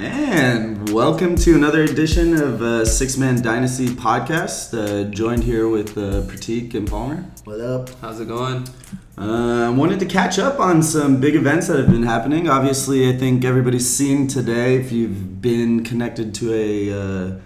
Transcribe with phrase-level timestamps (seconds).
[0.00, 4.72] And welcome to another edition of uh, Six Man Dynasty podcast.
[4.72, 7.24] Uh, joined here with uh, Pratik and Palmer.
[7.42, 7.90] What up?
[8.00, 8.68] How's it going?
[9.16, 12.48] I uh, wanted to catch up on some big events that have been happening.
[12.48, 17.40] Obviously, I think everybody's seen today, if you've been connected to a uh,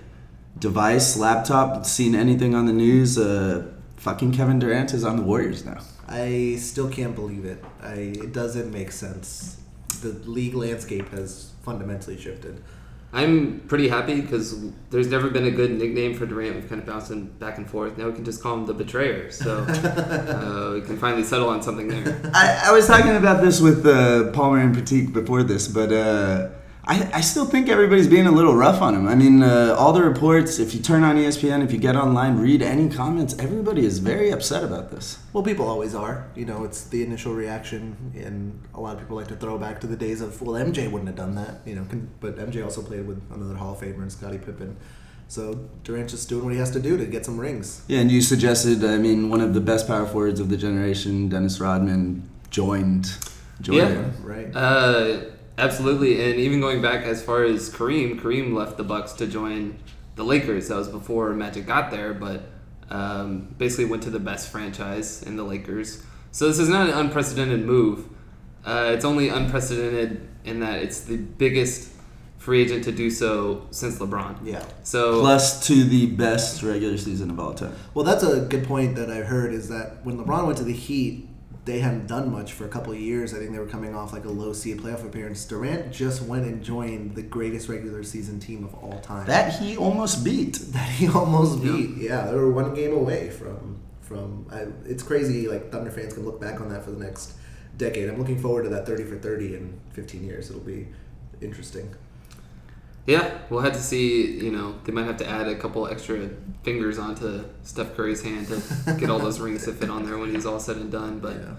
[0.58, 5.64] device, laptop, seen anything on the news, uh, fucking Kevin Durant is on the Warriors
[5.64, 5.80] now.
[6.06, 7.64] I still can't believe it.
[7.82, 9.61] I, it doesn't make sense.
[10.02, 12.62] The league landscape has fundamentally shifted.
[13.14, 16.56] I'm pretty happy because there's never been a good nickname for Durant.
[16.56, 17.98] We've kind of bouncing back and forth.
[17.98, 19.30] Now we can just call him the Betrayer.
[19.30, 22.30] So uh, we can finally settle on something there.
[22.34, 26.48] I, I was talking about this with uh, Palmer and Pratik before this, but uh,
[26.84, 29.06] I, I still think everybody's being a little rough on him.
[29.06, 32.38] I mean, uh, all the reports, if you turn on ESPN, if you get online,
[32.38, 35.18] read any comments, everybody is very upset about this.
[35.32, 36.26] Well, people always are.
[36.34, 39.80] You know, it's the initial reaction, and a lot of people like to throw back
[39.82, 41.60] to the days of, well, MJ wouldn't have done that.
[41.64, 44.76] You know, can, but MJ also played with another Hall of Famer, Scottie Pippen.
[45.28, 45.54] So
[45.84, 47.84] Durant's just doing what he has to do to get some rings.
[47.86, 51.28] Yeah, and you suggested, I mean, one of the best power forwards of the generation,
[51.28, 53.06] Dennis Rodman, joined.
[53.60, 53.88] joined Yeah.
[53.88, 54.14] him.
[54.22, 54.50] Right.
[54.54, 55.20] Uh,
[55.62, 59.78] absolutely, and even going back as far as Kareem, Kareem left the Bucks to join
[60.16, 60.68] the Lakers.
[60.68, 62.42] That was before Magic got there, but
[62.90, 66.02] um, basically went to the best franchise in the Lakers.
[66.30, 68.08] So this is not an unprecedented move.
[68.64, 71.92] Uh, it's only unprecedented in that it's the biggest
[72.38, 74.36] free agent to do so since LeBron.
[74.42, 74.64] yeah.
[74.82, 77.74] So Plus to the best regular season of all time.
[77.94, 80.72] Well, that's a good point that I heard is that when LeBron went to the
[80.72, 81.28] Heat,
[81.64, 83.32] they hadn't done much for a couple of years.
[83.32, 85.44] I think they were coming off like a low seed playoff appearance.
[85.44, 89.26] Durant just went and joined the greatest regular season team of all time.
[89.26, 90.54] That he almost beat.
[90.72, 91.90] that he almost beat.
[91.96, 94.46] Yeah, they were one game away from from.
[94.50, 95.48] I, it's crazy.
[95.48, 97.34] Like Thunder fans can look back on that for the next
[97.76, 98.08] decade.
[98.08, 100.50] I'm looking forward to that 30 for 30 in 15 years.
[100.50, 100.88] It'll be
[101.40, 101.94] interesting.
[103.06, 104.38] Yeah, we'll have to see.
[104.44, 106.28] You know, they might have to add a couple extra
[106.62, 110.32] fingers onto Steph Curry's hand to get all those rings to fit on there when
[110.34, 111.18] he's all said and done.
[111.18, 111.54] But Yeah.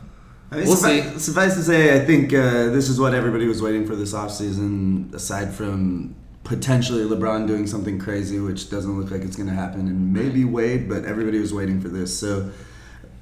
[0.52, 1.20] I mean, We'll suffice, see.
[1.20, 5.12] suffice to say, I think uh, this is what everybody was waiting for this offseason,
[5.14, 9.82] aside from potentially LeBron doing something crazy, which doesn't look like it's going to happen,
[9.88, 12.18] and maybe Wade, but everybody was waiting for this.
[12.18, 12.52] So,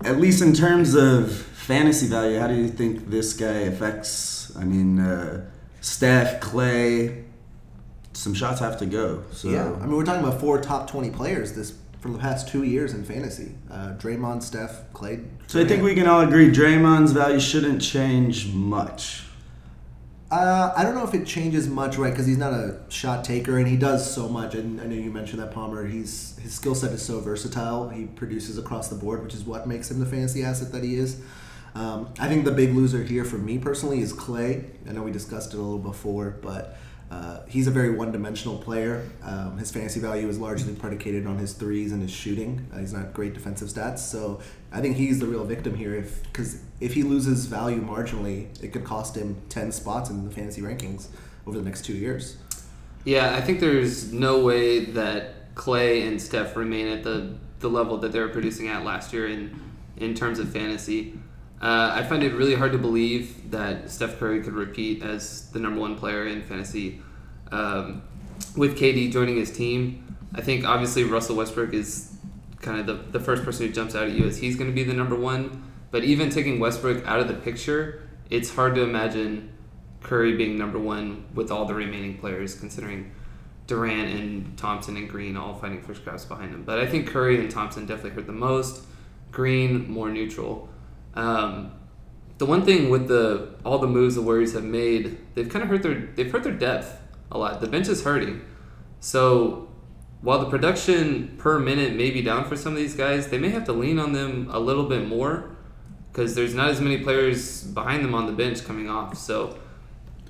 [0.04, 4.52] at least in terms of fantasy value, how do you think this guy affects?
[4.58, 5.46] I mean, uh,
[5.80, 7.24] Steph, Clay,
[8.22, 9.24] some shots have to go.
[9.32, 12.48] So, Yeah, I mean we're talking about four top 20 players this from the past
[12.48, 13.54] two years in fantasy.
[13.70, 15.22] Uh, Draymond, Steph, Clay.
[15.48, 19.24] so I think we can all agree Draymond's value shouldn't change much.
[20.32, 22.10] Uh, I don't know if it changes much, right?
[22.12, 24.56] Because he's not a shot taker, and he does so much.
[24.56, 25.86] And I know you mentioned that Palmer.
[25.86, 27.90] He's his skill set is so versatile.
[27.90, 30.96] He produces across the board, which is what makes him the fantasy asset that he
[30.96, 31.20] is.
[31.76, 34.66] Um, I think the big loser here for me personally is Clay.
[34.88, 36.78] I know we discussed it a little before, but
[37.12, 39.06] uh, he's a very one-dimensional player.
[39.22, 42.66] Um, his fantasy value is largely predicated on his threes and his shooting.
[42.74, 44.40] Uh, he's not great defensive stats, so
[44.72, 45.94] I think he's the real victim here.
[45.94, 50.32] If because if he loses value marginally, it could cost him ten spots in the
[50.32, 51.08] fantasy rankings
[51.46, 52.38] over the next two years.
[53.04, 57.98] yeah, I think there's no way that Clay and Steph remain at the the level
[57.98, 59.60] that they were producing at last year in
[59.98, 61.20] in terms of fantasy.
[61.62, 65.60] Uh, I find it really hard to believe that Steph Curry could repeat as the
[65.60, 67.02] number one player in fantasy
[67.52, 68.02] um,
[68.58, 70.18] with KD joining his team.
[70.34, 72.16] I think obviously Russell Westbrook is
[72.62, 74.76] kind of the, the first person who jumps out at you as he's going to
[74.76, 75.64] be the number one.
[75.92, 79.52] But even taking Westbrook out of the picture, it's hard to imagine
[80.02, 83.12] Curry being number one with all the remaining players, considering
[83.68, 86.64] Durant and Thompson and Green all fighting for scraps behind him.
[86.64, 88.86] But I think Curry and Thompson definitely hurt the most.
[89.32, 90.70] Green more neutral.
[91.16, 91.72] Um,
[92.38, 95.70] the one thing with the all the moves the Warriors have made, they've kind of
[95.70, 97.00] hurt their they've hurt their depth
[97.32, 97.62] a lot.
[97.62, 98.42] The bench is hurting.
[99.00, 99.70] So
[100.22, 103.50] while the production per minute may be down for some of these guys, they may
[103.50, 105.56] have to lean on them a little bit more
[106.12, 109.18] because there's not as many players behind them on the bench coming off.
[109.18, 109.58] So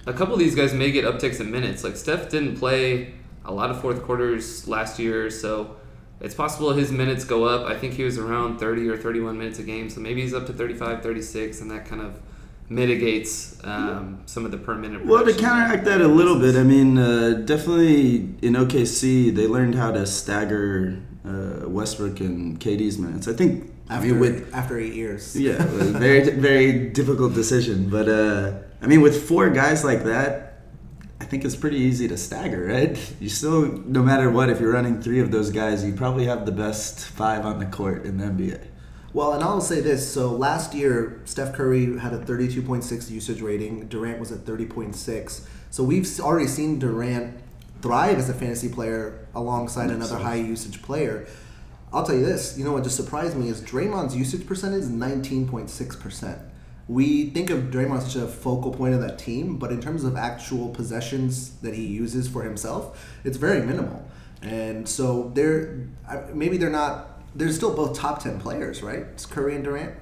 [0.06, 1.84] a couple of these guys may get upticks in minutes.
[1.84, 3.14] Like Steph didn't play
[3.44, 5.76] a lot of fourth quarters last year, so
[6.22, 7.66] it's possible his minutes go up.
[7.66, 10.46] I think he was around 30 or 31 minutes a game, so maybe he's up
[10.48, 12.20] to 35, 36, and that kind of
[12.70, 15.06] mitigates um, some of the per minute.
[15.06, 19.76] Well, to counteract that a little bit, I mean, uh, definitely in OKC, they learned
[19.76, 23.28] how to stagger uh, Westbrook and KD's minutes.
[23.28, 25.66] I think, I After mean, with after eight years, yeah, a
[26.06, 30.51] very very difficult decision, but uh, I mean, with four guys like that,
[31.22, 32.98] I think it's pretty easy to stagger, right?
[33.20, 36.48] You still, no matter what, if you're running three of those guys, you probably have
[36.48, 38.60] the best five on the court in the NBA.
[39.14, 40.12] Well, and I'll say this.
[40.12, 43.88] So last year, Steph Curry had a 32.6 usage rating.
[43.88, 45.46] Durant was at 30.6.
[45.70, 47.40] So we've already seen Durant
[47.84, 51.28] thrive as a fantasy player alongside another high usage player.
[51.94, 54.90] I'll tell you this, you know what just surprised me is Draymond's usage percentage is
[54.90, 56.51] 19.6%.
[56.92, 60.04] We think of Draymond as such a focal point of that team, but in terms
[60.04, 62.84] of actual possessions that he uses for himself,
[63.24, 64.04] it's very minimal.
[64.42, 65.88] And so they're
[66.34, 67.08] maybe they're not.
[67.34, 69.06] They're still both top ten players, right?
[69.14, 69.94] It's Curry and Durant.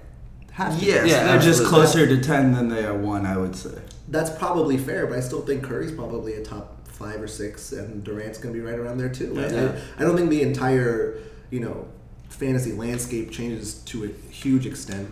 [0.52, 0.84] Have to.
[0.86, 1.70] Yes, Yeah, they're just absolutely.
[1.70, 3.78] closer to ten than they are one, I would say.
[4.08, 8.04] That's probably fair, but I still think Curry's probably a top five or six, and
[8.04, 9.36] Durant's going to be right around there too.
[9.40, 9.72] I- Yeah.
[9.98, 11.20] I, I don't think the entire,
[11.52, 11.88] you know,
[12.30, 15.10] fantasy landscape changes to a huge extent.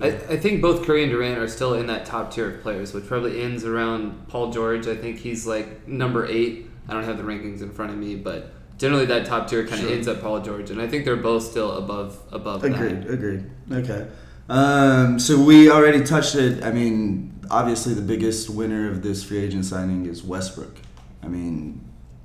[0.00, 2.92] I, I think both Curry and Durant are still in that top tier of players,
[2.92, 4.86] which probably ends around Paul George.
[4.88, 6.66] I think he's like number eight.
[6.88, 9.74] I don't have the rankings in front of me, but generally that top tier kind
[9.82, 9.92] of Sure.
[9.92, 13.02] ends at Paul George, and I think they're both still above above Agreed.
[13.04, 13.10] that.
[13.10, 13.44] Agreed.
[13.70, 14.06] Okay.
[14.48, 16.62] Um, so we already touched it.
[16.64, 20.76] I mean, obviously the biggest winner of this free agent signing is Westbrook.
[21.22, 21.82] I mean,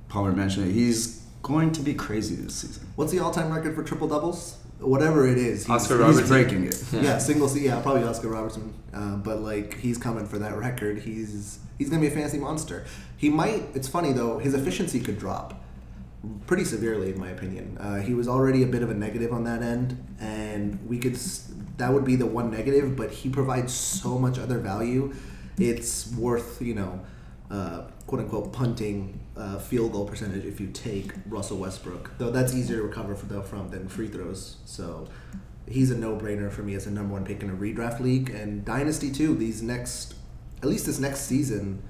[0.08, 0.72] Palmer mentioned it.
[0.72, 2.86] He's going to be crazy this season.
[2.96, 4.58] What's the all-time record for triple doubles?
[4.80, 6.28] Whatever it is, he's, Oscar He's Robertson.
[6.28, 6.82] breaking it.
[6.92, 7.02] Yeah.
[7.02, 7.64] Yeah, single C.
[7.66, 8.74] Yeah, probably Oscar Robertson.
[8.94, 11.00] Uh, but like, he's coming for that record.
[11.00, 12.84] He's he's gonna be a fantasy monster.
[13.16, 13.64] He might.
[13.74, 14.38] It's funny though.
[14.38, 15.62] His efficiency could drop
[16.46, 17.76] pretty severely, in my opinion.
[17.78, 21.16] Uh, he was already a bit of a negative on that end, and we could.
[21.76, 22.96] That would be the one negative.
[22.96, 25.12] But he provides so much other value.
[25.58, 27.00] It's worth you know,
[27.50, 32.12] uh, quote unquote punting uh, field goal percentage if you take Russell Westbrook.
[32.18, 34.58] Though that's easier to recover from than free throws.
[34.64, 35.08] So
[35.68, 38.64] he's a no-brainer for me as a number one pick in a redraft league and
[38.64, 39.34] dynasty too.
[39.34, 40.14] These next,
[40.62, 41.82] at least this next season,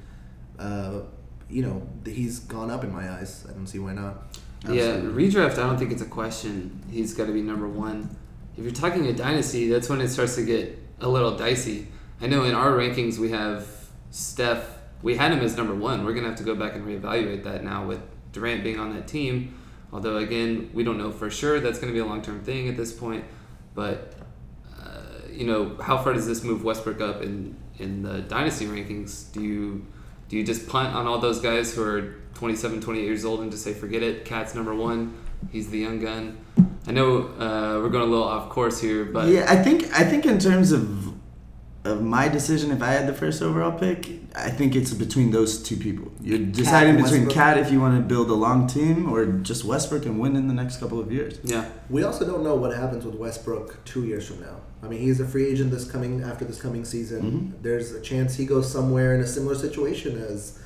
[0.59, 1.01] uh,
[1.49, 3.47] you know, he's gone up in my eyes.
[3.49, 4.37] I don't see why not.
[4.69, 5.53] Yeah, redraft.
[5.53, 6.83] I don't think it's a question.
[6.91, 8.15] He's got to be number one.
[8.57, 11.89] If you're talking a dynasty, that's when it starts to get a little dicey.
[12.21, 13.67] I know in our rankings we have
[14.11, 14.80] Steph.
[15.03, 16.05] We had him as number one.
[16.05, 18.01] We're gonna have to go back and reevaluate that now with
[18.33, 19.57] Durant being on that team.
[19.93, 22.77] Although again, we don't know for sure that's gonna be a long term thing at
[22.77, 23.25] this point.
[23.75, 24.15] But
[24.79, 29.33] uh, you know, how far does this move Westbrook up in in the dynasty rankings?
[29.33, 29.87] Do you
[30.29, 33.51] do you just punt on all those guys who are 27, 28 years old and
[33.51, 34.25] just say forget it?
[34.25, 35.17] KAT's number one.
[35.51, 36.39] He's the young gun.
[36.87, 40.05] I know uh, we're going a little off course here, but yeah, I think I
[40.05, 41.13] think in terms of
[41.85, 45.63] of my decision, if I had the first overall pick, I think it's between those
[45.63, 46.13] two people.
[46.21, 47.35] You're deciding and between Westbrook.
[47.35, 50.47] KAT if you want to build a long team, or just Westbrook and win in
[50.47, 51.39] the next couple of years.
[51.43, 54.57] yeah, We also don't know what happens with Westbrook two years from now.
[54.83, 57.55] I mean, he's a free agent this coming after this coming season.
[57.63, 60.59] There's a chance he goes somewhere in a similar situation as.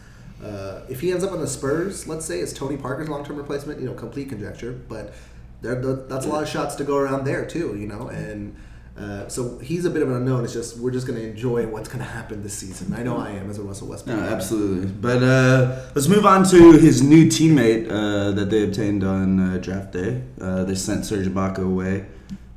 [0.42, 3.80] Uh, if he ends up on the Spurs, let's say, as Tony Parker's long-term replacement,
[3.80, 5.14] you know, complete conjecture, but
[5.62, 8.54] there, that's a lot of shots to go around there too, you know, and
[8.96, 10.44] uh, so he's a bit of an unknown.
[10.44, 12.94] It's just we're just going to enjoy what's going to happen this season.
[12.94, 14.16] I know I am as a Russell Westbrook.
[14.16, 14.32] No, fan.
[14.32, 14.86] absolutely.
[14.86, 19.58] But uh, let's move on to his new teammate uh, that they obtained on uh,
[19.58, 20.22] draft day.
[20.40, 22.06] Uh, they sent Serge Ibaka away,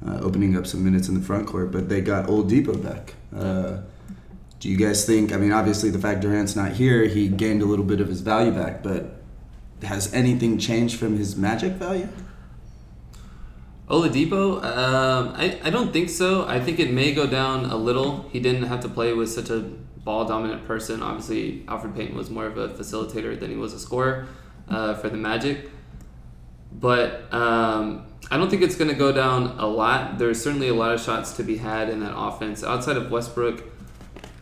[0.05, 3.15] uh, opening up some minutes in the front court, but they got Oladipo back.
[3.35, 3.81] Uh,
[4.59, 5.33] do you guys think?
[5.33, 8.21] I mean, obviously the fact Durant's not here, he gained a little bit of his
[8.21, 9.21] value back, but
[9.83, 12.09] has anything changed from his magic value?
[13.89, 16.45] Oladipo, um, I, I don't think so.
[16.45, 18.27] I think it may go down a little.
[18.33, 21.01] He didn't have to play with such a ball dominant person.
[21.01, 24.27] Obviously, Elfrid Payton was more of a facilitator than he was a scorer
[24.67, 25.69] uh, for the Magic.
[26.71, 30.17] But um, I don't think it's going to go down a lot.
[30.17, 32.65] There's certainly a lot of shots to be had in that offense.
[32.65, 33.63] Outside of Westbrook,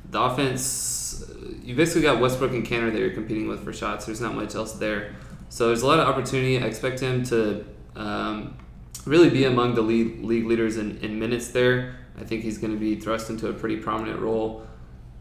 [0.09, 1.23] the offense,
[1.61, 4.07] you basically got Westbrook and Kanter that you're competing with for shots.
[4.07, 5.15] There's not much else there.
[5.49, 6.57] So there's a lot of opportunity.
[6.57, 7.63] I expect him to
[7.95, 8.57] um,
[9.05, 11.95] really be among the league, league leaders in, in minutes there.
[12.19, 14.65] I think he's going to be thrust into a pretty prominent role.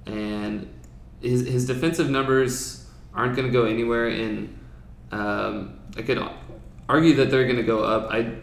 [0.07, 0.73] And
[1.21, 4.09] his, his defensive numbers aren't going to go anywhere.
[4.09, 4.59] And
[5.12, 6.23] um, I could
[6.88, 8.11] argue that they're going to go up.
[8.11, 8.35] I,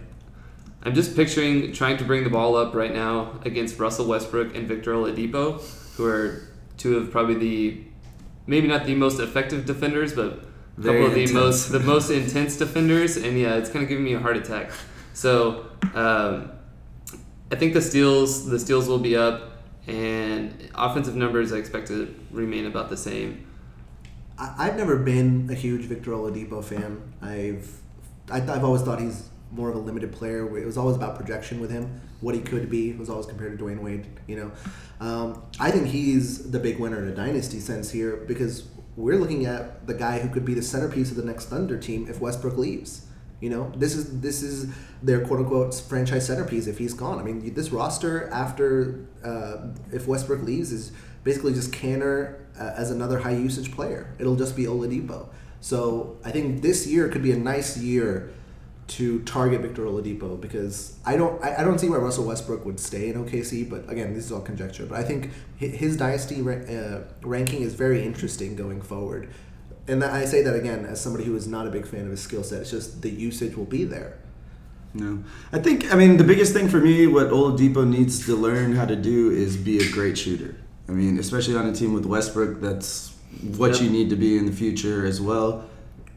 [0.83, 4.67] I'm just picturing trying to bring the ball up right now against Russell Westbrook and
[4.67, 5.61] Victor Oladipo,
[5.95, 7.83] who are two of probably the
[8.47, 10.37] maybe not the most effective defenders, but a
[10.77, 11.33] Very couple of the intense.
[11.33, 13.17] most the most intense defenders.
[13.17, 14.71] And yeah, it's kind of giving me a heart attack.
[15.13, 16.51] So um,
[17.51, 22.13] I think the steals the steals will be up, and offensive numbers I expect to
[22.31, 23.47] remain about the same.
[24.37, 27.13] I've never been a huge Victor Oladipo fan.
[27.21, 27.69] I've
[28.31, 30.57] I, I've always thought he's more of a limited player.
[30.57, 32.89] It was always about projection with him, what he could be.
[32.91, 34.07] It was always compared to Dwyane Wade.
[34.27, 34.51] You know,
[35.05, 39.45] um, I think he's the big winner in a dynasty sense here because we're looking
[39.45, 42.57] at the guy who could be the centerpiece of the next Thunder team if Westbrook
[42.57, 43.07] leaves.
[43.41, 44.71] You know, this is this is
[45.01, 46.67] their quote unquote franchise centerpiece.
[46.67, 50.91] If he's gone, I mean, this roster after uh, if Westbrook leaves is
[51.23, 54.13] basically just Kanter uh, as another high usage player.
[54.19, 55.27] It'll just be Oladipo.
[55.59, 58.31] So I think this year could be a nice year
[58.87, 62.79] to target Victor Oladipo because I don't I, I don't see why Russell Westbrook would
[62.79, 63.69] stay in OKC.
[63.69, 64.85] But again, this is all conjecture.
[64.85, 69.29] But I think his dynasty uh, ranking is very interesting going forward.
[69.87, 72.21] And I say that again as somebody who is not a big fan of his
[72.21, 72.61] skill set.
[72.61, 74.17] It's just the usage will be there.
[74.93, 75.23] No,
[75.53, 78.85] I think I mean the biggest thing for me, what Oladipo needs to learn how
[78.85, 80.55] to do is be a great shooter.
[80.89, 83.13] I mean, especially on a team with Westbrook, that's
[83.57, 83.81] what Yep.
[83.83, 85.63] you need to be in the future as well.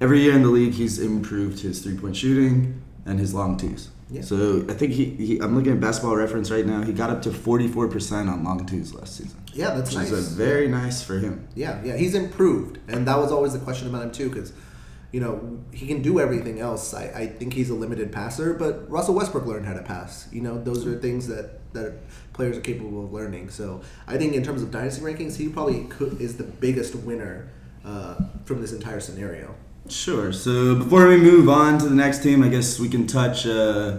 [0.00, 3.90] Every year in the league, he's improved his three point shooting and his long twos.
[4.10, 4.22] Yeah.
[4.22, 6.82] So I think he, he, I'm looking at basketball reference right now.
[6.82, 9.42] He got up to 44% on long twos last season.
[9.52, 10.10] Yeah, that's which nice.
[10.10, 11.48] is very nice for him.
[11.54, 14.52] Yeah, yeah, he's improved, and that was always the question about him too, because
[15.12, 16.92] you know he can do everything else.
[16.92, 20.28] I, I think he's a limited passer, but Russell Westbrook learned how to pass.
[20.32, 21.94] You know, those are things that that
[22.32, 23.50] players are capable of learning.
[23.50, 27.50] So I think in terms of dynasty rankings, he probably could, is the biggest winner
[27.84, 29.54] uh, from this entire scenario.
[29.88, 30.32] Sure.
[30.32, 33.46] So before we move on to the next team, I guess we can touch.
[33.46, 33.98] Uh,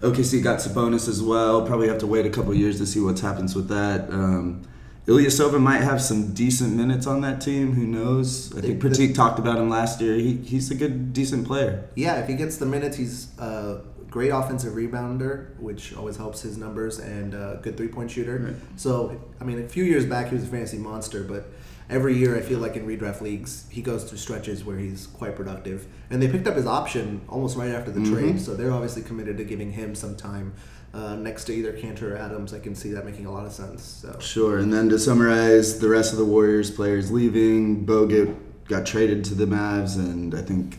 [0.00, 1.66] OKC got Sabonis as well.
[1.66, 4.10] Probably have to wait a couple years to see what happens with that.
[4.10, 4.62] Um,
[5.06, 7.72] Ilyasova might have some decent minutes on that team.
[7.74, 8.54] Who knows?
[8.56, 10.14] I think the- Pratik talked about him last year.
[10.14, 11.84] He, he's a good, decent player.
[11.94, 16.56] Yeah, if he gets the minutes, he's a great offensive rebounder, which always helps his
[16.56, 18.38] numbers, and a good three point shooter.
[18.38, 18.54] Right.
[18.76, 21.48] So, I mean, a few years back, he was a fantasy monster, but
[21.90, 25.36] every year I feel like in redraft leagues, he goes through stretches where he's quite
[25.36, 25.86] productive.
[26.10, 28.12] And they picked up his option almost right after the Mhm.
[28.12, 30.52] trade, so they're obviously committed to giving him some time.
[30.94, 33.52] Uh, next to either Kanter or Adams, I can see that making a lot of
[33.52, 33.82] sense.
[34.02, 34.58] So Sure.
[34.58, 37.84] And then to summarize, the rest of the Warriors players leaving.
[37.84, 38.32] Bogut
[38.68, 40.78] got traded to the Mavs, and I think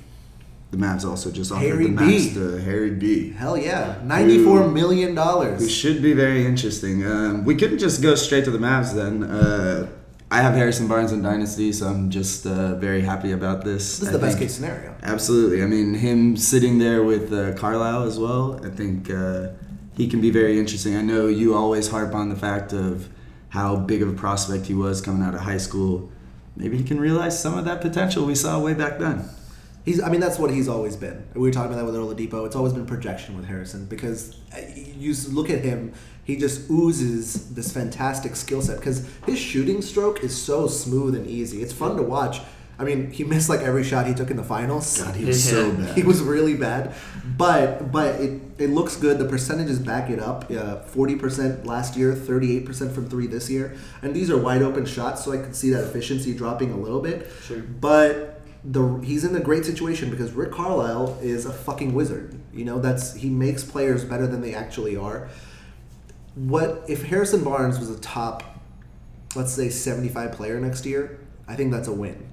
[0.72, 2.04] the Mavs also just offered Harry the B.
[2.30, 3.32] Mavs to Harry B.
[3.38, 5.70] hell yeah, ninety-four million Who dollars.
[5.70, 7.06] should be very interesting.
[7.06, 9.22] Um, we couldn't just go straight to the Mavs then.
[9.24, 9.88] Uh,
[10.32, 14.00] I have Harrison Barnes in Dynasty, so I'm just uh, very happy about this.
[14.00, 14.96] This is I the best case scenario.
[15.04, 15.62] Absolutely.
[15.62, 19.50] I mean, him sitting there with uh, Carlisle as well, I think uh,
[19.96, 20.96] he can be very interesting.
[20.96, 23.08] I know you always harp on the fact of
[23.50, 26.10] how big of a prospect he was coming out of high school.
[26.56, 29.30] Maybe he can realize some of that potential we saw way back then.
[29.86, 31.28] He's, I mean, that's what he's always been.
[31.36, 32.46] We were talking about that with Oladipo.
[32.48, 37.54] It's always been projection with Harrison because uh, you look at him, he just oozes
[37.54, 41.62] this fantastic skill set because his shooting stroke is so smooth and easy.
[41.62, 42.42] It's fun to watch.
[42.78, 45.02] I mean, he missed like every shot he took in the finals.
[45.02, 45.96] God, he was so bad.
[45.96, 46.94] He was really bad,
[47.38, 49.18] but but it, it looks good.
[49.18, 50.52] The percentages back it up.
[50.90, 54.62] Forty percent last year, thirty eight percent from three this year, and these are wide
[54.62, 57.32] open shots, so I can see that efficiency dropping a little bit.
[57.44, 57.60] Sure.
[57.60, 58.35] But
[58.66, 62.36] the he's in a great situation because Rick Carlisle is a fucking wizard.
[62.54, 65.30] You know that's he makes players better than they actually are.
[66.36, 68.44] What if Harrison Barnes was a top,
[69.36, 71.20] let's say seventy five player next year?
[71.48, 72.32] I think that's a win.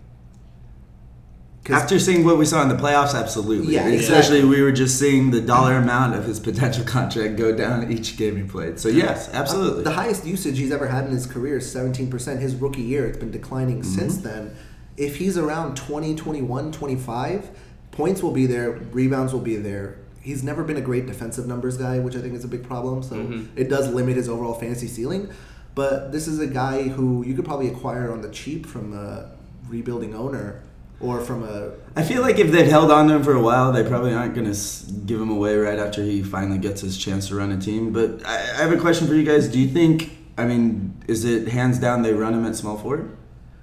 [1.70, 3.74] After seeing what we saw in the playoffs, absolutely.
[3.74, 4.44] Yeah, Especially exactly.
[4.56, 8.36] we were just seeing the dollar amount of his potential contract go down each game
[8.36, 8.80] he played.
[8.80, 9.84] So yes, absolutely.
[9.84, 12.40] The highest usage he's ever had in his career is 17%.
[12.40, 13.94] His rookie year, it's been declining Mm-hmm.
[13.96, 14.56] since then.
[14.96, 17.50] If he's around 20, 21, 25,
[17.90, 19.96] points will be there, rebounds will be there.
[20.20, 23.02] He's never been a great defensive numbers guy, which I think is a big problem.
[23.02, 23.46] So Mhm.
[23.56, 25.28] it does limit his overall fantasy ceiling.
[25.74, 29.24] But this is a guy who you could probably acquire on the cheap from a
[29.68, 30.60] rebuilding owner
[31.00, 33.72] or from a I feel like if they've held on to him for a while,
[33.72, 34.58] they probably aren't going to
[35.06, 37.92] give him away right after he finally gets his chance to run a team.
[37.92, 39.48] But I, I have a question for you guys.
[39.48, 43.10] Do you think, I mean, is it hands down they run him at small forward?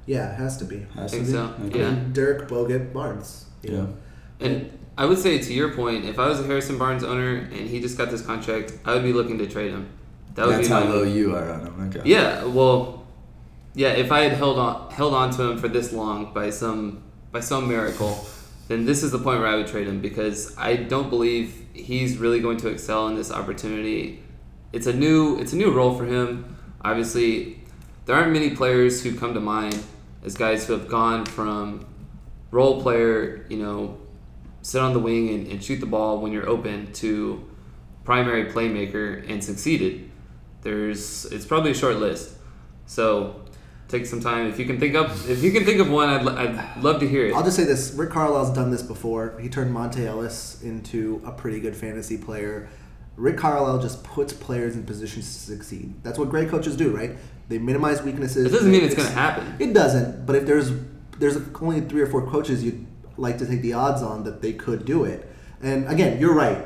[0.09, 0.87] Yeah, it has to be.
[0.95, 1.37] Has Think to be?
[1.37, 1.79] so, Okay.
[1.81, 1.95] Yeah.
[2.13, 3.45] Dirk Bogut Barnes.
[3.61, 3.77] You Yeah.
[3.77, 3.89] know?
[4.39, 7.69] And I would say to your point, if I was a Harrison Barnes owner and
[7.69, 9.85] he just got this contract, I would be looking to trade him.
[10.33, 11.75] That would That's be how my low you are on him.
[11.87, 12.01] Okay.
[12.09, 13.05] Yeah, well,
[13.75, 13.89] yeah.
[13.89, 17.41] If I had held on held on to him for this long by some by
[17.41, 18.13] some miracle,
[18.67, 22.17] then this is the point where I would trade him because I don't believe he's
[22.17, 24.23] really going to excel in this opportunity.
[24.73, 26.55] It's a new it's a new role for him.
[26.83, 27.59] Obviously,
[28.05, 29.77] there aren't many players who come to mind
[30.23, 31.85] as guys who have gone from
[32.51, 33.97] role player, you know,
[34.61, 37.47] sit on the wing and, and shoot the ball when you're open to
[38.03, 40.09] primary playmaker and succeeded.
[40.61, 42.35] There's it's probably a short list.
[42.85, 43.45] So
[43.87, 46.27] take some time if you can think up if you can think of one I'd,
[46.27, 47.33] I'd love to hear it.
[47.33, 49.37] I'll just say this: Rick Carlisle's done this before.
[49.39, 52.67] He turned Monte Ellis into a pretty good fantasy player.
[53.19, 55.93] Rick Carlisle just puts players in positions to succeed.
[56.03, 57.11] That's what great coaches do, right?
[57.49, 58.45] They minimize weaknesses.
[58.45, 59.55] it doesn't mean it's going to happen.
[59.59, 60.25] It doesn't.
[60.25, 60.71] But if there's
[61.19, 62.85] there's only three or four coaches you'd
[63.17, 65.29] like to take the odds on that they could do it.
[65.61, 66.65] And again, you're right.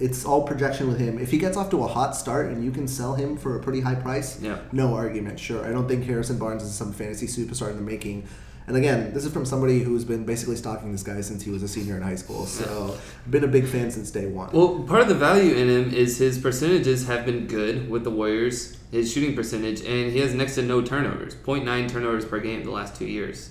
[0.00, 1.20] It's all projection with him.
[1.20, 3.62] If he gets off to a hot start and you can sell him for a
[3.62, 4.58] pretty high price, Yeah.
[4.72, 5.38] no argument.
[5.38, 8.24] Sure, I don't think Harrison Barnes is some fantasy superstar in the making.
[8.66, 11.62] And again, this is from somebody who's been basically stalking this guy since he was
[11.62, 12.46] a senior in high school.
[12.46, 12.96] So,
[13.28, 14.50] been a big fan since day one.
[14.52, 18.10] Well, part of the value in him is his percentages have been good with the
[18.10, 22.64] Warriors, his shooting percentage, and he has next to no turnovers 0.9 turnovers per game
[22.64, 23.50] the last two years.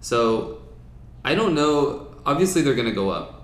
[0.00, 0.62] So
[1.24, 2.14] I don't know.
[2.24, 3.41] Obviously, they're going to go up.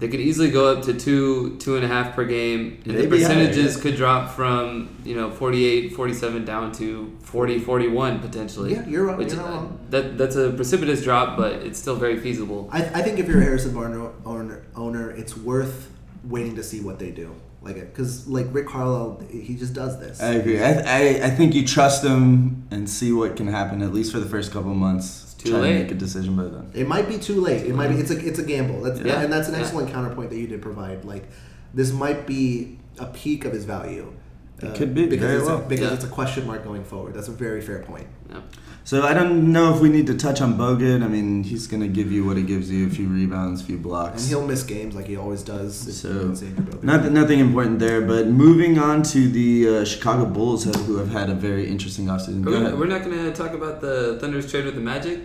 [0.00, 3.02] They could easily go up to two, two and a half per game, and the
[3.02, 3.82] Maybe higher, percentages yeah.
[3.82, 8.72] could drop from you know 48, 47 down to 40, 41 potentially.
[8.72, 9.80] Yeah, you're right, you're not uh, wrong.
[9.90, 12.68] that that's a precipitous drop, but it's still very feasible.
[12.72, 15.90] I, I think if you're a Harrison Barnes owner, owner, it's worth
[16.24, 17.34] waiting to see what they do.
[17.62, 20.22] Like, because like Rick Carlisle, he just does this.
[20.22, 20.62] I agree.
[20.62, 24.18] I, I, I think you trust him and see what can happen at least for
[24.18, 25.29] the first couple of months.
[25.40, 25.72] It's too Try late.
[25.78, 26.70] to make a decision by then.
[26.74, 27.64] It might be too late.
[27.66, 27.94] It might be.
[27.94, 28.82] It's a it's a gamble.
[28.82, 29.22] That's Yeah.
[29.22, 29.60] and that's an Yeah.
[29.60, 31.04] excellent counterpoint that you did provide.
[31.06, 31.28] Like,
[31.72, 34.12] this might be a peak of his value.
[34.62, 35.56] uh, It could be, because very it's well.
[35.64, 35.94] a, because Yeah.
[35.94, 37.14] it's a question mark going forward.
[37.14, 38.06] That's a very fair point.
[38.28, 38.40] Yeah.
[38.84, 41.02] So I don't know if we need to touch on Bogut.
[41.02, 43.64] I mean, he's going to give you what he gives you: a few rebounds, a
[43.64, 44.22] few blocks.
[44.22, 45.74] And he'll miss games like he always does.
[46.00, 46.82] So, don't see Andrew Bogut.
[46.82, 48.00] Nothing, nothing important there.
[48.00, 52.06] But moving on to the uh, Chicago Bulls, who who have had a very interesting
[52.06, 52.42] offseason.
[52.42, 55.20] Go We're, we're not going to talk about the Thunder's trade with the Magic.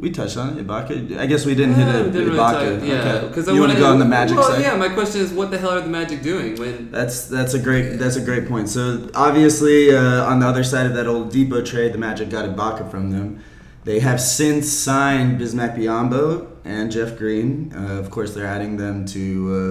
[0.00, 1.18] We touched on it, Ibaka.
[1.18, 2.78] I guess we didn't hit Yeah, we didn't really Ibaka.
[2.80, 3.28] talk- yeah, Okay.
[3.28, 4.60] because you want to go on the Magic well, side?
[4.60, 4.76] yeah.
[4.76, 6.90] My question is, what the hell are the Magic doing when?
[6.90, 8.68] That's that's a great that's a great point.
[8.68, 12.90] So obviously, uh, on the other side of that Oladipo trade, the Magic got Ibaka
[12.90, 13.38] from them.
[13.84, 17.72] They have since signed Bismack Biyombo and Jeff Green.
[17.76, 19.22] Uh, of course, they're adding them to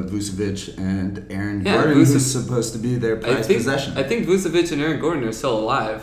[0.06, 3.60] uh, Vucevic and Aaron Yeah, Gordon, Vucevic- who's supposed to be their I prized think
[3.60, 3.98] possession.
[3.98, 6.02] I think Vucevic and Aaron Gordon are still alive.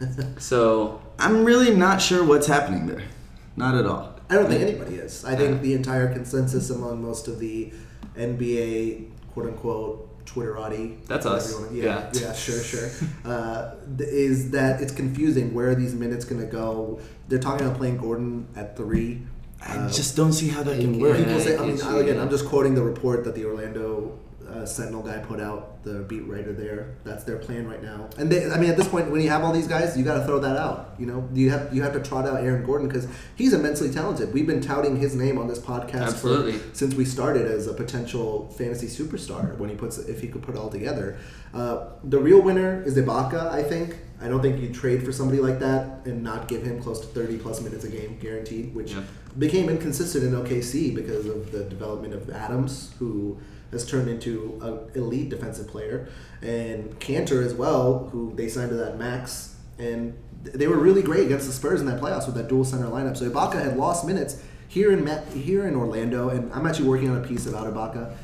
[0.38, 3.02] so I'm really not sure what's happening there.
[3.56, 4.14] Not at all.
[4.30, 5.24] I don't think anybody is.
[5.24, 7.72] I think the entire consensus among most of the
[8.16, 10.96] NBA quote unquote Twitterati.
[11.06, 11.50] That's whatever us.
[11.52, 12.20] you wanna- Yeah, Yeah.
[12.28, 12.88] yeah, sure, sure.
[13.24, 16.98] Uh, is that it's confusing where are these minutes going to go?
[17.28, 19.22] They're talking about playing Gordon at three.
[19.66, 21.16] I Uh, just don't see how that can work.
[21.16, 22.18] People say, I I mean, again.
[22.20, 24.12] I'm just quoting the report that the Orlando
[24.54, 26.94] uh, Sentinel guy put out, the beat writer there.
[27.04, 28.08] That's their plan right now.
[28.16, 30.18] And they, I mean, at this point, when you have all these guys, you got
[30.20, 30.94] to throw that out.
[30.98, 34.32] You know, you have you have to trot out Aaron Gordon because he's immensely talented.
[34.32, 36.52] We've been touting his name on this podcast Absolutely.
[36.58, 39.58] For, since we started as a potential fantasy superstar.
[39.58, 41.18] When he puts, if he could put it all together,
[41.52, 43.50] uh, the real winner is Ibaka.
[43.50, 43.96] I think.
[44.22, 47.06] I don't think you trade for somebody like that and not give him close to
[47.08, 49.02] 30 plus minutes a game guaranteed, which Yeah.
[49.38, 53.38] became inconsistent in OKC because of the development of Adams, who
[53.74, 56.08] has turned into an elite defensive player,
[56.42, 61.26] and Kanter as well, who they signed to that max, and they were really great
[61.26, 63.16] against the Spurs in that playoffs with that dual center lineup.
[63.16, 65.06] So Ibaka had lost minutes here in
[65.40, 68.14] here in Orlando, and I'm actually working on a piece about Ibaka.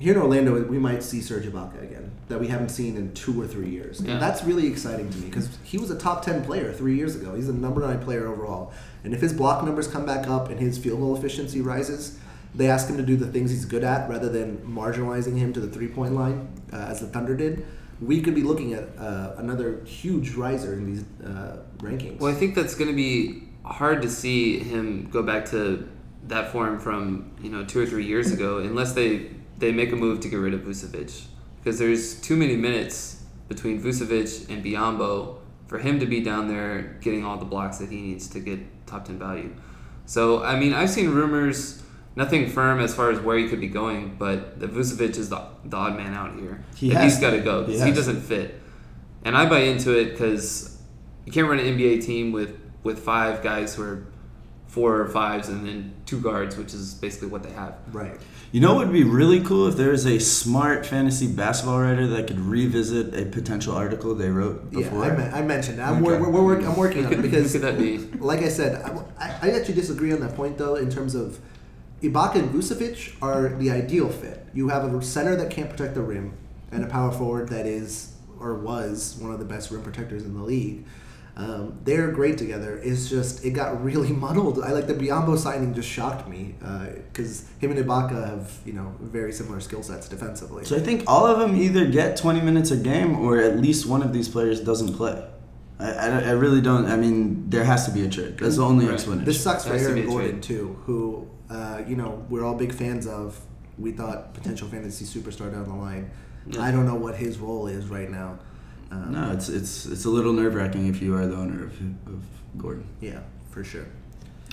[0.00, 3.40] Here in Orlando, we might see Serge Ibaka again that we haven't seen in two
[3.40, 4.00] or three years.
[4.00, 4.12] Yeah.
[4.12, 7.14] And that's really exciting to me because he was a top 10 player three years
[7.14, 7.34] ago.
[7.34, 8.72] He's a number nine player overall.
[9.04, 12.18] And if his block numbers come back up and his field goal efficiency rises,
[12.54, 15.60] they ask him to do the things he's good at rather than marginalizing him to
[15.60, 17.66] the three point line uh, as the Thunder did.
[18.00, 22.20] We could be looking at uh, another huge riser in these uh, rankings.
[22.20, 25.88] Well, I think that's going to be hard to see him go back to
[26.26, 29.96] that form from you know two or three years ago, unless they they make a
[29.96, 31.24] move to get rid of Vucevic,
[31.58, 36.98] because there's too many minutes between Vucevic and Biyombo for him to be down there
[37.00, 39.54] getting all the blocks that he needs to get top ten value.
[40.06, 41.83] So I mean, I've seen rumors.
[42.16, 45.42] Nothing firm as far as where he could be going, but the Vucevic is the,
[45.64, 46.62] the odd man out here.
[46.76, 47.42] He That has he's got to to.
[47.42, 48.12] go He because he, has to.
[48.12, 48.60] doesn't fit.
[49.24, 50.80] And I buy into it because
[51.24, 54.06] you can't run an NBA team with with five guys who are
[54.66, 57.74] four or fives and then two guards, which is basically what they have.
[57.92, 58.20] right.
[58.52, 62.06] You know what would be really cool if there was a smart fantasy basketball writer
[62.08, 65.04] that could revisit a potential article they wrote before.
[65.06, 65.88] Yeah, I, men- I mentioned that.
[65.88, 66.20] I'm, Okay.
[66.20, 67.98] we're, we're, work, I'm working on it because could that be?
[68.18, 68.80] like I said,
[69.18, 70.76] I, I actually disagree on that point though.
[70.76, 71.40] In terms of
[72.08, 74.46] Ibaka and Vucevic are the ideal fit.
[74.52, 76.36] You have a center that can't protect the rim
[76.70, 80.34] and a power forward that is or was one of the best rim protectors in
[80.34, 80.84] the league.
[81.36, 82.78] Um, they're great together.
[82.82, 84.62] It's just it got really muddled.
[84.62, 88.94] I like the Biyombo signing just shocked me because him and Ibaka have you know
[89.00, 90.64] very similar skill sets defensively.
[90.64, 93.86] So I think all of them either get 20 minutes a game or at least
[93.86, 95.24] one of these players doesn't play.
[95.78, 96.86] I, I, I really don't.
[96.86, 98.38] I mean, there has to be a trade.
[98.38, 98.94] That's the only Right.
[98.94, 99.24] explanation.
[99.24, 102.72] This sucks for Has to Aaron Gordon too, who uh, you know we're all big
[102.72, 103.38] fans of.
[103.76, 106.10] We thought potential fantasy superstar down the line.
[106.46, 106.60] Yeah.
[106.62, 108.38] I don't know what his role is right now.
[108.92, 111.72] Um, no, it's it's it's a little nerve wracking if you are the owner of,
[112.06, 112.22] of
[112.56, 112.86] Gordon.
[113.00, 113.86] Yeah, for sure.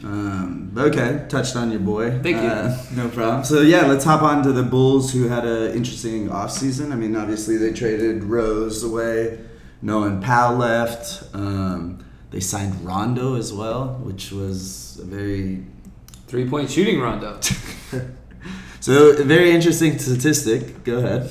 [0.03, 2.09] Um, okay, touched on your boy.
[2.23, 2.47] Thank you.
[2.49, 3.43] Uh, no problem.
[3.43, 6.91] So yeah, let's hop on to the Bulls, who had an interesting offseason.
[6.91, 9.37] I mean, obviously they traded Rose away.
[9.81, 11.23] Nolan Powell left.
[11.33, 15.65] Um, they signed Rondo as well, which was a very
[16.31, 17.41] Three point shooting rondo.
[18.79, 20.85] so a very interesting statistic.
[20.85, 21.29] Go ahead.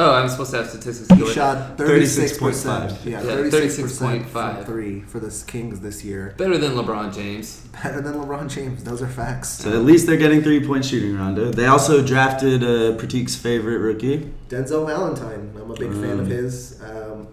[0.00, 1.10] Oh, I'm supposed to have statistics.
[1.20, 3.04] He shot 36.5.
[3.04, 4.26] Yeah, Yeah, 36% 36.5.
[4.28, 6.34] from three for the Kings this year.
[6.38, 7.62] Better than LeBron James.
[7.82, 8.84] Better than LeBron James.
[8.84, 9.48] Those are facts.
[9.48, 11.50] So at least they're getting three point shooting Rondo.
[11.50, 14.32] They also drafted uh, Pratik's favorite rookie.
[14.48, 15.52] Denzel Valentine.
[15.60, 16.80] I'm a big fan of Um, his.
[16.80, 17.26] Um,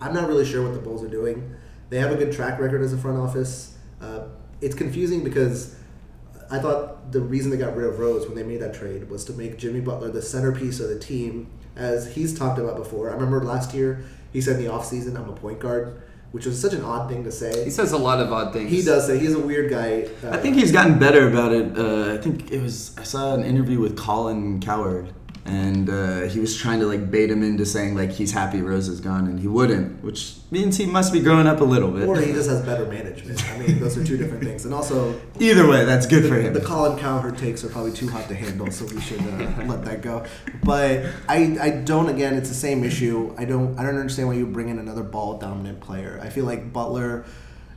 [0.00, 1.54] I'm not really sure what the Bulls are doing.
[1.90, 3.76] They have a good track record as a front office.
[4.00, 4.20] Uh,
[4.62, 5.76] it's confusing because
[6.50, 9.24] I thought the reason they got rid of Rose when they made that trade was
[9.26, 13.10] to make Jimmy Butler the centerpiece of the team, as he's talked about before.
[13.10, 16.60] I remember last year he said in the offseason, I'm a point guard, which was
[16.60, 17.64] such an odd thing to say.
[17.64, 18.70] He says a lot of odd things.
[18.70, 20.08] He does say he's a weird guy.
[20.22, 21.78] Uh, I think he's gotten better about it.
[21.78, 25.12] Uh, I think it was I saw an interview with Colin Cowherd,
[25.46, 28.88] and uh, he was trying to like bait him into saying like he's happy Rose
[28.88, 32.08] is gone, and he wouldn't, which means he must be growing up a little bit.
[32.08, 33.44] or he just has better management.
[33.50, 34.64] I mean, those are two different things.
[34.64, 36.54] And also, Either way, that's good for the, him.
[36.54, 39.84] the Colin Cowherd takes are probably too hot to handle, so we should uh, let
[39.84, 40.24] that go.
[40.62, 42.08] But I, I don't.
[42.08, 43.34] Again, it's the same issue.
[43.36, 43.78] I don't.
[43.78, 46.20] I don't understand why you bring in another ball dominant player.
[46.22, 47.26] I feel like Butler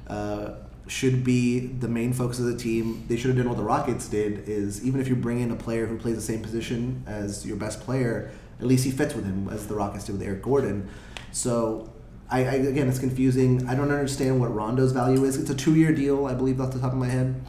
[0.07, 0.51] uh,
[0.87, 3.05] should be the main focus of the team.
[3.07, 4.47] They should have done what the Rockets did.
[4.47, 7.57] Is even if you bring in a player who plays the same position as your
[7.57, 10.89] best player, at least he fits with him, as the Rockets did with Eric Gordon.
[11.31, 11.89] So.
[12.29, 13.65] I, I, again, it's confusing.
[13.69, 15.37] I don't understand what Rondo's value is.
[15.37, 17.41] It's a two-year deal, I believe, off the top of my head.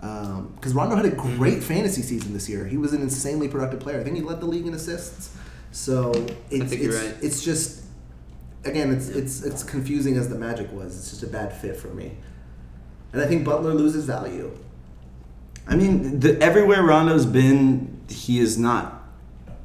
[0.00, 2.66] Um, because Rondo had a great fantasy season this year.
[2.66, 4.00] He was an insanely productive player.
[4.00, 5.36] I think he led the league in assists.
[5.70, 6.12] So
[6.50, 7.14] it's it's, right.
[7.22, 7.84] it's just
[8.64, 10.96] again it's it's it's confusing as the Magic was.
[10.98, 12.12] It's just a bad fit for me.
[13.12, 14.56] And I think Butler loses value.
[15.66, 18.98] I mean, the, everywhere Rondo's been, he has not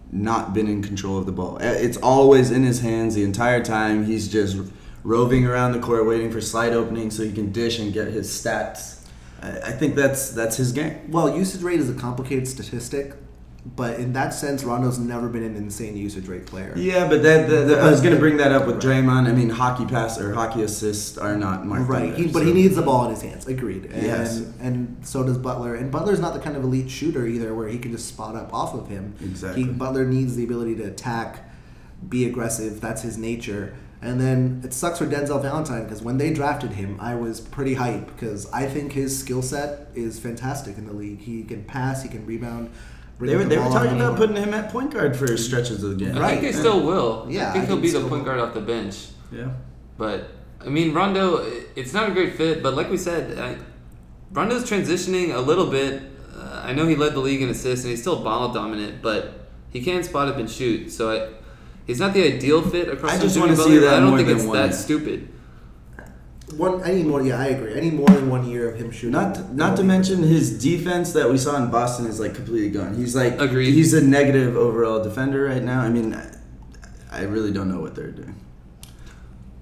[0.10, 1.58] not been in control of the ball.
[1.58, 4.06] Uh, It's always in his hands the entire time.
[4.06, 4.58] He's just
[5.04, 8.30] roving around the court, waiting for slight openings so he can dish and get his
[8.30, 9.06] stats.
[9.42, 11.12] I, I think that's that's his game.
[11.12, 13.16] Well, usage rate is a complicated statistic,
[13.76, 16.74] but in that sense, Rondo's never been an insane usage rate player.
[16.78, 19.28] Yeah, but that, that, that- I was gonna bring that up with Draymond.
[19.28, 21.90] I mean, hockey pass or hockey assists are not marked.
[21.90, 23.46] Right, he, but so- he needs the ball in his hands.
[23.48, 23.86] Agreed.
[23.86, 24.38] And, Yes.
[24.62, 25.76] and so does Butler.
[25.76, 28.54] And Butler's not the kind of elite shooter either, where he can just spot up
[28.54, 29.16] off of him.
[29.22, 29.64] Exactly.
[29.64, 31.50] He, Butler needs the ability to attack,
[32.08, 32.80] be aggressive.
[32.80, 33.76] That's his nature.
[34.00, 37.76] And then it sucks for Denzel Valentine because when they drafted him, I was pretty
[37.76, 41.22] hyped because I think his skill set is fantastic in the league.
[41.22, 42.70] He can pass, he can rebound.
[43.18, 44.16] Bring They were, the they were talking about anyone.
[44.18, 46.16] putting him at point guard for stretches of the game.
[46.18, 46.30] I Right.
[46.40, 47.26] think they still will.
[47.30, 49.08] Yeah, I think I he'll think be the point guard off the bench.
[49.32, 49.50] Yeah.
[49.98, 50.30] But
[50.66, 52.62] I mean, Rondo, it's not a great fit.
[52.64, 53.58] But like we said, I,
[54.32, 56.02] Rondo's transitioning a little bit.
[56.38, 59.48] Uh, I know he led the league in assists, and he's still ball dominant, but
[59.70, 60.92] he can spot up and shoot.
[60.92, 61.30] So I,
[61.88, 63.00] he's not the ideal fit across.
[63.00, 63.12] The board.
[63.14, 65.30] I from just wanna see that I don't more think than it's one that stupid.
[66.56, 67.22] One, I need more.
[67.22, 67.76] Yeah, I agree.
[67.76, 69.12] I need more than one year of him shooting.
[69.12, 72.96] Not not to mention his defense that we saw in Boston is like completely gone.
[72.96, 73.74] He's like Agreed.
[73.74, 75.82] He's a negative overall defender right now.
[75.82, 76.26] I mean, I,
[77.12, 78.36] I really don't know what they're doing.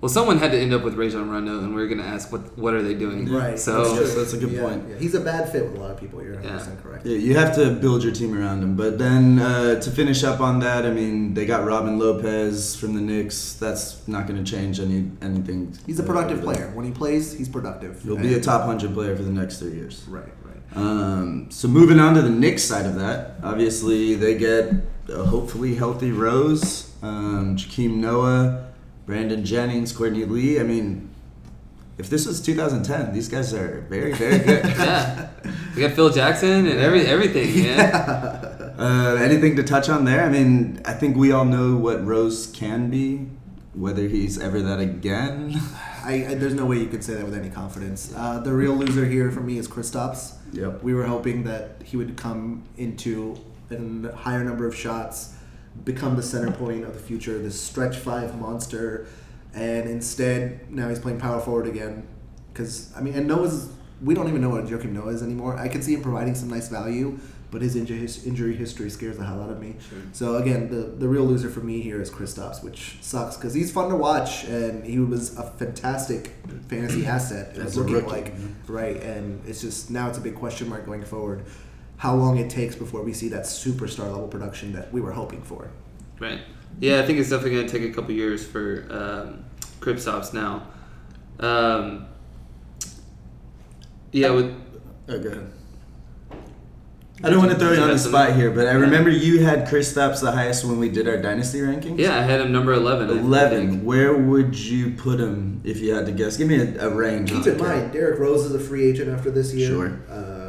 [0.05, 2.31] Well, someone had to end up with Rajon Rondo, and we are going to ask
[2.31, 3.27] what what are they doing?
[3.27, 3.57] Right.
[3.57, 4.21] So That's true.
[4.21, 4.87] that's a good yeah, point.
[4.87, 4.97] Yeah.
[4.97, 6.21] He's a bad fit with a lot of people.
[6.21, 6.75] You're 100 Yeah.
[6.83, 7.05] correct.
[7.07, 8.75] Yeah, you have to build your team around him.
[8.75, 12.93] But then uh, to finish up on that, I mean, they got Robin Lopez from
[12.93, 13.53] the Knicks.
[13.53, 15.75] That's not going to change any anything.
[15.87, 16.71] He's a uh, productive over player.
[16.75, 18.03] When he plays, he's productive.
[18.03, 20.05] He'll be a top hundred player for the next three years.
[20.07, 20.77] Right, right.
[20.77, 24.71] Um, so moving on to the Knicks side of that, obviously they get
[25.09, 28.65] a hopefully healthy Rose, um, Joakim Noah,
[29.05, 30.59] Brandon Jennings, Courtney Lee.
[30.59, 31.09] I mean,
[31.97, 34.65] if this was 2010, these guys are very, very good.
[34.65, 35.29] yeah,
[35.75, 37.93] we got Phil Jackson and every everything, man.
[38.79, 40.23] uh, anything to touch on there?
[40.23, 43.27] I mean, I think we all know what Rose can be.
[43.73, 45.59] Whether he's ever that again,
[46.05, 48.13] I, I, there's no way you could say that with any confidence.
[48.15, 50.35] Uh, the real loser here for me is Kristaps.
[50.53, 50.81] Yep.
[50.81, 53.37] We were hoping that he would come into
[53.69, 55.34] a higher number of shots,
[55.83, 59.07] become the center point of the future, this stretch five monster,
[59.53, 62.07] and instead now he's playing power forward again.
[62.51, 63.69] Because I mean, and Noah's
[64.01, 65.57] we don't even know what Joakim Noah is anymore.
[65.57, 67.17] I can see him providing some nice value,
[67.51, 69.75] but his injury, his injury history scares the hell out of me.
[70.11, 73.71] So again, the the real loser for me here is Kristaps, which sucks because he's
[73.71, 76.33] fun to watch and he was a fantastic
[76.67, 77.55] fantasy asset.
[77.55, 78.45] It was looking like yeah.
[78.67, 81.45] right, and it's just now it's a big question mark going forward.
[81.97, 85.41] How long it takes before we see that superstar level production that we were hoping
[85.41, 85.71] for.
[86.19, 86.41] Right.
[86.79, 89.45] Yeah, I think it's definitely going to take a couple years for um,
[89.79, 90.67] Kristaps now.
[91.39, 92.08] Um,
[94.12, 94.53] Yeah, with
[95.08, 95.51] Oh, go ahead.
[97.23, 99.67] I don't want to throw you on the spot here, but I remember you had
[99.67, 101.97] Chris Kristaps the highest when we did our dynasty rankings.
[101.97, 103.10] yeah, I had him number eleven.
[103.10, 103.86] Eleven.
[103.86, 106.36] Where would you put him if you had to guess?
[106.36, 107.31] Give me a, a range.
[107.31, 109.67] Keep in mind, Derrick Rose is a free agent after this year.
[109.67, 109.99] Sure.
[110.10, 110.44] Uh,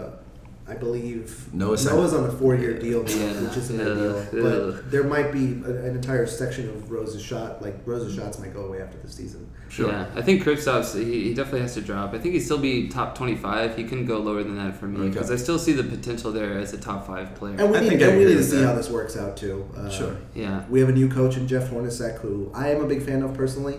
[0.68, 4.26] I believe Noah Sa- Noah's on a four-year deal, now, Yeah, which isn't yeah, ideal.
[4.32, 4.42] yeah.
[4.42, 8.52] But there might be a, an entire section of Rose's shot, like Rose's shots, might
[8.52, 9.48] go away after the season.
[9.68, 9.90] Sure.
[9.90, 12.14] Yeah, I think Kristaps he, he definitely has to drop.
[12.14, 13.76] I think he'd still be top twenty five.
[13.76, 15.08] He couldn't go lower than that for me Okay.
[15.10, 17.56] because I still see the potential there as a top five player.
[17.58, 18.66] And we I need, think and we agree need to see that.
[18.66, 19.68] how this works out too.
[19.76, 20.16] Uh, Sure.
[20.34, 23.22] yeah, We have a new coach in Jeff Hornacek, who I am a big fan
[23.22, 23.78] of personally,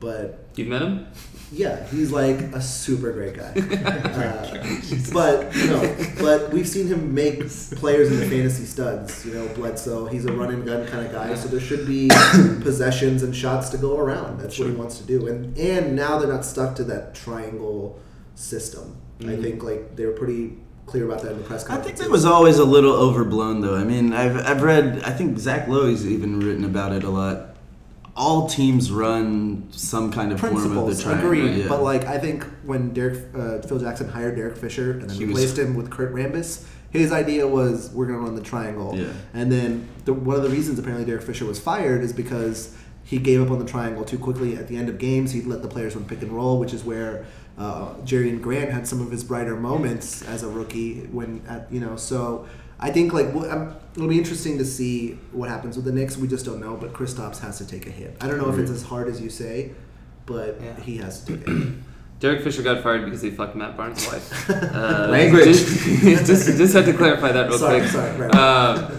[0.00, 1.06] but you've met him.
[1.52, 3.52] Yeah, he's like a super great guy.
[4.16, 4.66] Uh,
[5.12, 7.40] but no, but we've seen him make
[7.76, 9.24] players into fantasy studs.
[9.26, 12.08] You know, Bledsoe, he's a run and gun kind of guy, so there should be
[12.62, 14.38] possessions and shots to go around.
[14.40, 15.26] That's what he wants to do.
[15.28, 17.98] And and now they're not stuck to that triangle
[18.34, 18.96] system.
[19.20, 19.42] I Mhm.
[19.42, 21.86] think like they were pretty clear about that in the press conference.
[21.86, 23.74] I think that was always a little overblown, though.
[23.76, 27.55] I mean, I've, I've read, I think Zach Lowe's even written about it a lot.
[28.16, 31.26] All teams run some kind of form of the triangle.
[31.26, 31.68] Agreed, yeah.
[31.68, 35.26] but like I think when Derek uh, Phil Jackson hired Derek Fisher and then He
[35.26, 38.96] was- replaced him with Kurt Rambis, his idea was we're going to run the triangle.
[38.96, 39.12] Yeah.
[39.34, 42.74] And then the, one of the reasons apparently Derek Fisher was fired is because
[43.04, 45.32] he gave up on the triangle too quickly at the end of games.
[45.32, 47.26] He'd let the players run pick and roll, which is where
[47.58, 51.00] uh, Jerian Grant had some of his brighter moments as a rookie.
[51.12, 52.46] When at you know, so
[52.78, 56.16] I think like wh- um, it'll be interesting to see what happens with the Knicks.
[56.16, 58.16] We just don't know, but Kristaps has to take a hit.
[58.20, 59.72] I don't know if it's as hard as you say,
[60.26, 60.80] but Yeah.
[60.80, 61.68] he has to take a hit.
[62.20, 64.48] Derek Fisher got fired because he fucked Matt Barnes' wife.
[64.50, 65.44] Uh, Language.
[65.44, 67.90] Just, just, just had to clarify that real Sorry, quick.
[67.90, 68.34] sorry, right.
[68.34, 68.90] Uh,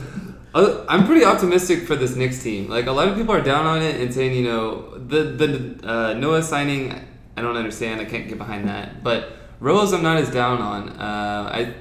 [0.89, 2.67] I'm pretty optimistic for this Knicks team.
[2.69, 5.79] Like a lot of people are down on it and saying, you know, the the
[5.87, 6.93] uh, Noah signing,
[7.35, 8.01] I don't understand.
[8.01, 9.03] I can't get behind that.
[9.03, 10.89] But Rose, I'm not as down on.
[10.89, 11.73] Uh, I.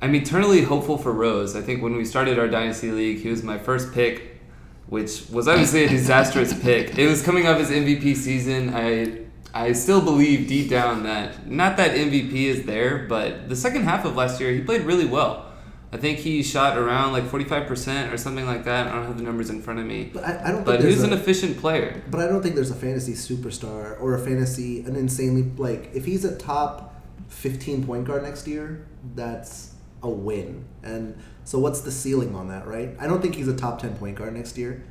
[0.00, 1.56] I'm eternally hopeful for Rose.
[1.56, 4.40] I think when we started our dynasty league, he was my first pick,
[4.86, 6.96] which was obviously a disastrous pick.
[6.96, 8.74] It was coming off his MVP season.
[8.74, 13.84] I I still believe deep down that not that MVP is there, but the second
[13.84, 15.46] half of last year he played really well.
[15.90, 18.88] I think he shot around like 45% or something like that.
[18.88, 20.10] I don't have the numbers in front of me.
[20.12, 20.64] But I, I don't.
[20.64, 22.02] But he's an efficient player.
[22.10, 26.04] But I don't think there's a fantasy superstar or a fantasy an insanely like if
[26.04, 26.94] he's a top
[27.28, 30.64] 15 point guard next year, that's a win.
[30.82, 32.90] And so what's the ceiling on that, right?
[33.00, 34.82] I don't think he's a top 10 point guard next year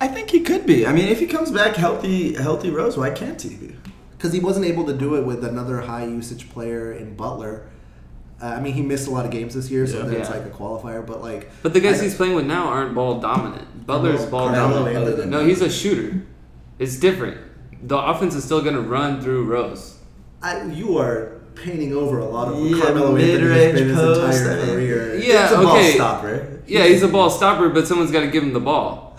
[0.00, 0.86] I think he could be.
[0.86, 3.76] I mean, if he comes back healthy, healthy Rose, why can't he be?
[4.16, 7.68] because he wasn't able to do it with another high usage player in Butler.
[8.42, 10.04] Uh, I mean, he missed a lot of games this year, so Yeah.
[10.06, 10.36] that's Yeah.
[10.36, 11.06] like a qualifier.
[11.06, 13.86] But like, But the guys I- he's playing with now aren't ball dominant.
[13.86, 14.54] Butler's Carmelo- ball
[14.84, 15.16] dominant.
[15.18, 16.22] than- No, he's a shooter.
[16.78, 17.36] It's different.
[17.86, 19.98] The offense is still going to run through Rose.
[20.42, 23.96] I, you are painting over a lot of what Yeah, Carmelo Anthony has been his
[23.96, 25.14] post, entire career.
[25.16, 25.94] Yeah, He's a ball okay.
[25.94, 26.62] stopper.
[26.66, 29.18] Yeah, he's a ball stopper, but someone's got to give him the ball.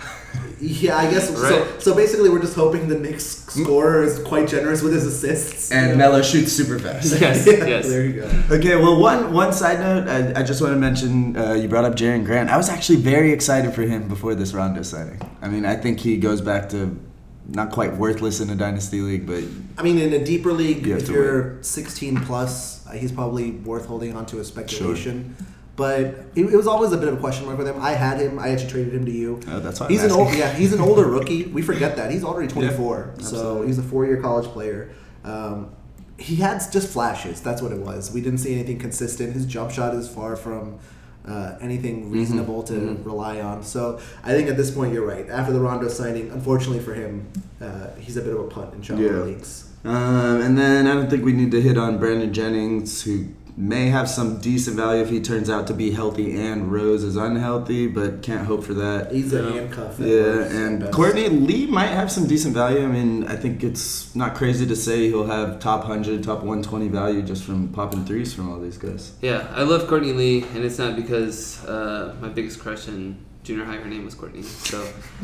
[0.60, 1.42] Yeah, I guess so.
[1.42, 1.82] Right.
[1.82, 5.72] So basically, we're just hoping the Knicks scorer is quite generous with his assists.
[5.72, 7.20] And Melo shoots super fast.
[7.22, 7.88] Yes, Yeah, yes.
[7.88, 8.56] There you go.
[8.56, 11.86] Okay, well, one one side note, I, I just want to mention uh, you brought
[11.86, 12.50] up Jerian Grant.
[12.50, 15.22] I was actually very excited for him before this Rondo signing.
[15.44, 17.00] I mean, I think he goes back to
[17.50, 19.44] not quite worthless in a dynasty league, but
[19.78, 23.86] I mean, in a deeper league, you if you're 16 plus, uh, he's probably worth
[23.86, 25.36] holding on to a speculation.
[25.78, 26.00] But
[26.36, 27.80] it, it was always a bit of a question mark with him.
[27.80, 28.40] I had him.
[28.40, 29.40] I actually traded him to you.
[29.48, 31.44] uh, that's why He's I'm an old, yeah, he's an older rookie.
[31.46, 34.90] We forget that he's already 24, so he's a four-year college player.
[35.24, 35.70] Um,
[36.18, 37.42] he had just flashes.
[37.42, 38.12] That's what it was.
[38.12, 39.34] We didn't see anything consistent.
[39.34, 40.80] His jump shot is far from
[41.28, 43.06] uh, anything reasonable to mhm.
[43.06, 43.64] rely on.
[43.64, 45.30] So I think at this point you're right.
[45.30, 47.28] After the Rondo signing, unfortunately for him,
[47.62, 49.24] uh, he's a bit of a punt in shallow Yeah.
[49.24, 49.66] leagues.
[49.86, 53.28] Um, and then I don't think we need to hit on Brandon Jennings, who
[53.60, 57.16] may have some decent value if he turns out to be healthy and Rose is
[57.16, 59.12] unhealthy, but can't hope for that.
[59.12, 59.50] He's a Yeah.
[59.52, 60.00] handcuff.
[60.00, 60.92] Yeah, and best.
[60.94, 62.84] Courtney Lee might have some decent value.
[62.84, 66.88] I mean, I think it's not crazy to say he'll have top 100, top 120
[66.88, 69.14] value just from popping threes from all these guys.
[69.24, 73.18] Yeah, I love Courtney Lee, and it's not because uh, my biggest crush in
[73.48, 74.44] junior high, her name was Courtney.
[74.44, 74.82] So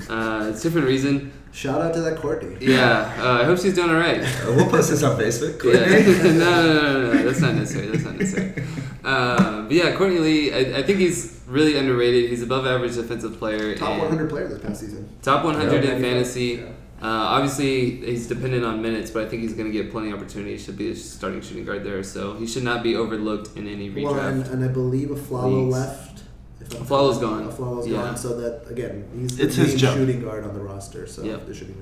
[0.10, 1.32] uh, it's a different reason.
[1.52, 2.58] Shout out to that Courtney.
[2.66, 4.22] Yeah, uh, I hope she's doing all right.
[4.22, 5.62] Uh, we'll post this on Facebook.
[5.64, 6.24] Yeah.
[6.32, 7.88] no, no, no, no, no, that's not necessary.
[7.88, 8.64] That's not necessary.
[9.04, 12.30] Uh, but yeah, Courtney Lee, I, I think he's really underrated.
[12.30, 13.76] He's above average defensive player.
[13.76, 15.10] Top 100 player this past season.
[15.22, 15.92] Top 100 Yeah.
[15.92, 16.44] in fantasy.
[16.64, 16.70] Yeah.
[17.02, 20.20] Uh, obviously, he's dependent on minutes, but I think he's going to get plenty of
[20.20, 20.54] opportunity.
[20.54, 23.68] He should be a starting shooting guard there, so he should not be overlooked in
[23.68, 24.04] any redraft.
[24.04, 25.74] Well, and, and I believe Afflalo leagues.
[25.74, 26.23] left.
[26.66, 27.22] If I'm Afflalo's correct.
[27.22, 27.52] gone.
[27.52, 27.98] Afflalo's Yeah.
[27.98, 28.18] gone.
[28.18, 29.98] So that again, he's the It's main job.
[29.98, 31.06] shooting guard on the roster.
[31.08, 31.46] So Yep.
[31.46, 31.76] there should be.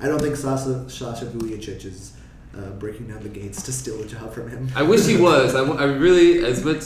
[0.00, 2.12] I don't think Sasha Sasha Vujacic is
[2.56, 4.68] uh, breaking down the gates to steal a job from him.
[4.74, 5.54] I wish he was.
[5.54, 6.82] I, w- I really, as much.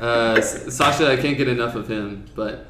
[0.00, 2.66] Uh, Sasha, I can't get enough of him, but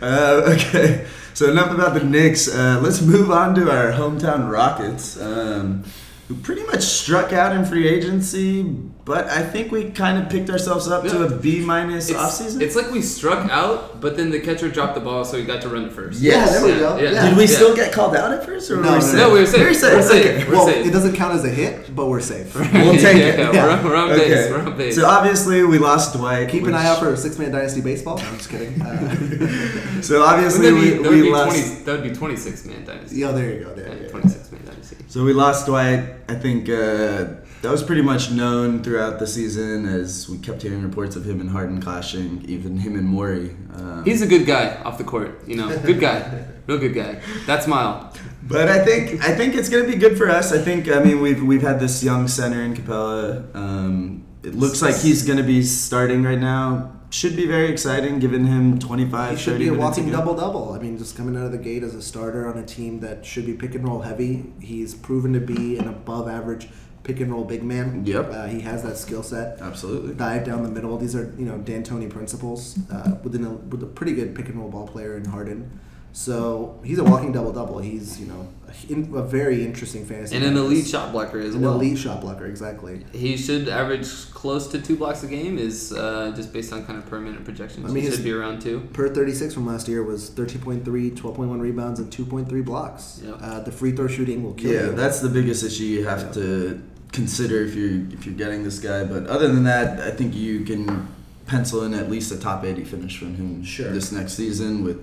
[0.00, 2.48] Uh, okay, so enough about the Knicks.
[2.48, 5.82] Uh, let's move on to our hometown Rockets, um,
[6.28, 8.64] who pretty much struck out in free agency,
[9.04, 11.26] but I think we kind of picked ourselves up to Yeah.
[11.26, 12.60] a B minus it's, offseason.
[12.62, 15.60] it's like we struck out, but then the catcher dropped the ball, so he got
[15.62, 16.20] to run it first.
[16.20, 16.34] Yes.
[16.34, 16.96] yeah, there we Yeah, go.
[16.96, 17.10] yeah.
[17.10, 17.28] Yeah.
[17.28, 17.56] Did we Yeah.
[17.58, 19.16] still get called out at first, or No, were we no, safe?
[19.16, 19.60] No, we were safe.
[19.60, 19.92] We're safe.
[19.94, 20.24] We're safe.
[20.26, 20.44] okay.
[20.48, 20.86] We're well, safe.
[20.86, 22.54] it doesn't count as a hit, but we're safe.
[22.72, 23.38] We'll take it.
[23.38, 23.66] Yeah, Yeah.
[23.66, 24.28] We're, on, we're on Okay.
[24.28, 24.50] base.
[24.50, 24.94] We're on base.
[24.96, 26.48] So obviously we lost Dwight.
[26.48, 28.18] Keep an eye out for six man dynasty baseball.
[28.18, 28.74] I'm just kidding.
[28.84, 31.56] Uh, So obviously that, be, we, that, would we be lost.
[31.56, 33.16] 20, that would be 26 man dynasty.
[33.16, 33.74] yeah, there you go.
[33.74, 34.96] There Yeah, you 26 man dynasty.
[35.08, 36.00] So we lost Dwight.
[36.28, 37.24] I think uh,
[37.64, 41.40] that was pretty much known throughout the season as we kept hearing reports of him
[41.40, 43.56] and Harden clashing, even him and Morey.
[43.72, 45.48] Um, He's a good guy off the court.
[45.48, 47.22] You know, good guy, real good guy.
[47.46, 48.12] That smile.
[48.42, 50.52] but I think I think it's gonna be good for us.
[50.52, 53.54] I think I mean we've we've had this young center in Capela.
[53.56, 56.92] Um, it looks like he's gonna be starting right now.
[57.08, 60.72] Should be very exciting, giving him 25, He should be a walking double double.
[60.72, 63.24] I mean, just coming out of the gate as a starter on a team that
[63.24, 64.52] should be pick and roll heavy.
[64.60, 66.68] He's proven to be an above average
[67.04, 68.04] pick and roll big man.
[68.04, 68.30] Yep.
[68.32, 69.60] Uh, he has that skill set.
[69.60, 70.14] Absolutely.
[70.14, 70.96] Dive down the middle.
[70.98, 74.58] These are you know D'Antoni principles uh, within a, with a pretty good pick and
[74.58, 75.80] roll ball player in Harden.
[76.16, 77.78] So he's a walking double double.
[77.80, 80.36] He's you know a, in, a very interesting fantasy.
[80.36, 81.74] And an elite shot blocker as An well.
[81.74, 83.04] elite shot blocker, exactly.
[83.12, 87.00] He should average close to two blocks a game, is uh, just based on kind
[87.00, 87.84] of per minute projections.
[87.90, 88.88] I mean, he should be around two.
[88.92, 93.20] Per 36 from last year was 13.3, 12.1 rebounds, and 2.3 blocks.
[93.24, 93.36] Yep.
[93.42, 94.92] Uh, the free throw shooting will kill Yeah, you.
[94.92, 96.32] that's the biggest issue you have Yeah.
[96.32, 96.82] to
[97.14, 99.04] consider if you're if you're getting this guy.
[99.04, 101.08] But other than that, I think you can
[101.46, 103.90] pencil in at least a top 80 finish from him Sure.
[103.90, 104.82] this next season.
[104.84, 105.00] With,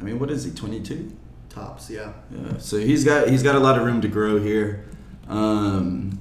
[0.00, 0.50] I mean, what is he?
[0.50, 1.10] 22.
[1.48, 1.88] tops.
[1.90, 2.12] Yeah.
[2.30, 4.84] Yeah, so he's got he's got a lot of room to grow here.
[5.28, 6.20] Um,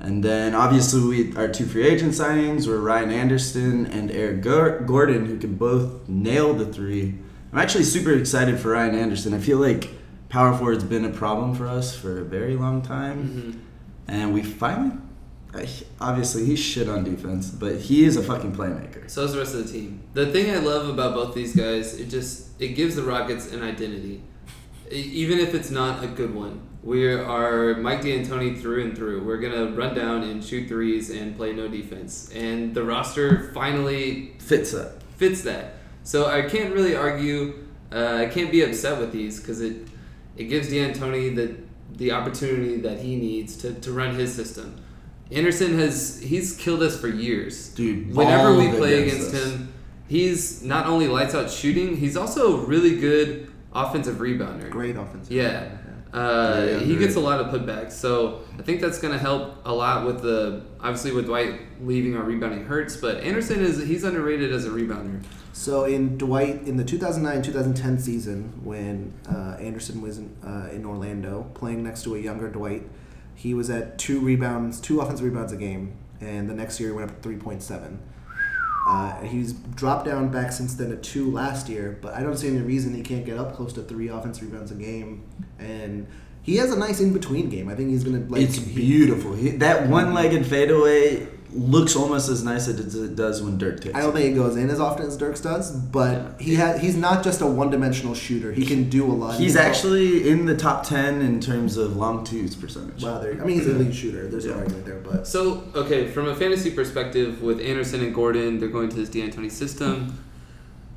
[0.00, 5.26] and then obviously we our two free agent signings were Ryan Anderson and Eric Gordon,
[5.26, 7.18] who can both nail the three.
[7.52, 9.34] I'm actually super excited for Ryan Anderson.
[9.34, 9.90] I feel like
[10.28, 13.58] power forward's been a problem for us for a very long time, hmm
[14.08, 14.96] and we finally.
[16.00, 19.08] Obviously, he's shit on defense, but he is a fucking playmaker.
[19.08, 20.02] So is the rest of the team.
[20.12, 23.62] The thing I love about both these guys, it just it gives the Rockets an
[23.62, 24.22] identity,
[24.90, 26.60] even if it's not a good one.
[26.82, 29.24] We are Mike D'Antoni through and through.
[29.24, 34.34] We're gonna run down and shoot threes and play no defense, and the roster finally
[34.38, 35.02] Fits that.
[35.16, 35.74] fits that.
[36.04, 37.66] So I can't really argue.
[37.90, 39.88] Uh, I can't be upset with these because it
[40.36, 41.56] it gives D'Antoni the
[41.96, 44.76] the opportunity that he needs to, to run his system.
[45.30, 47.68] Anderson has he's killed us for years.
[47.70, 49.44] Dude, Whenever we play against us.
[49.44, 49.72] him,
[50.08, 54.70] he's not only lights out shooting, he's also a really good offensive rebounder.
[54.70, 55.32] Great offensive.
[55.32, 55.68] Yeah.
[56.12, 59.56] Uh, Yeah, he gets a lot of putbacks, so I think that's going to help
[59.64, 64.04] a lot with the obviously with Dwight leaving our rebounding hurts, but Anderson is he's
[64.04, 65.22] underrated as a rebounder.
[65.52, 71.50] So in Dwight in the 2009-2010 season, when uh, Anderson was in, uh, in Orlando
[71.54, 72.88] playing next to a younger Dwight,
[73.34, 76.94] he was at two rebounds, two offensive rebounds a game, and the next year he
[76.94, 77.98] went up to 3.7.
[78.88, 82.48] Uh, he's dropped down back since then to two last year, but I don't see
[82.48, 85.24] any reason he can't get up close to three offensive rebounds a game.
[85.58, 86.06] And
[86.42, 87.68] he has a nice in between game.
[87.68, 88.40] I think he's gonna like.
[88.40, 89.34] it's beautiful.
[89.34, 93.94] He, that one-legged fadeaway looks almost as nice as it does when Dirk takes.
[93.94, 94.20] I don't it.
[94.20, 97.40] think it goes in as often as Dirks does, but he ha- he's not just
[97.40, 98.52] a one-dimensional shooter.
[98.52, 99.38] He can do a lot.
[99.38, 103.02] He's He can- actually in the top ten in terms of long twos percentage.
[103.02, 103.32] Wow, there.
[103.40, 104.28] I mean, he's a lead shooter.
[104.28, 108.58] There's no argument there, but So, okay, from a fantasy perspective, with Anderson and Gordon,
[108.60, 110.18] they're going to this D'Antoni system.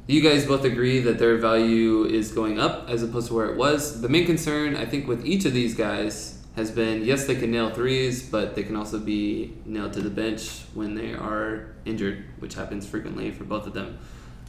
[0.07, 3.55] You guys both agree that their value is going up as opposed to where it
[3.55, 4.01] was.
[4.01, 7.51] The main concern, I think, with each of these guys has been yes, they can
[7.51, 12.25] nail threes, but they can also be nailed to the bench when they are injured,
[12.39, 13.97] which happens frequently for both of them.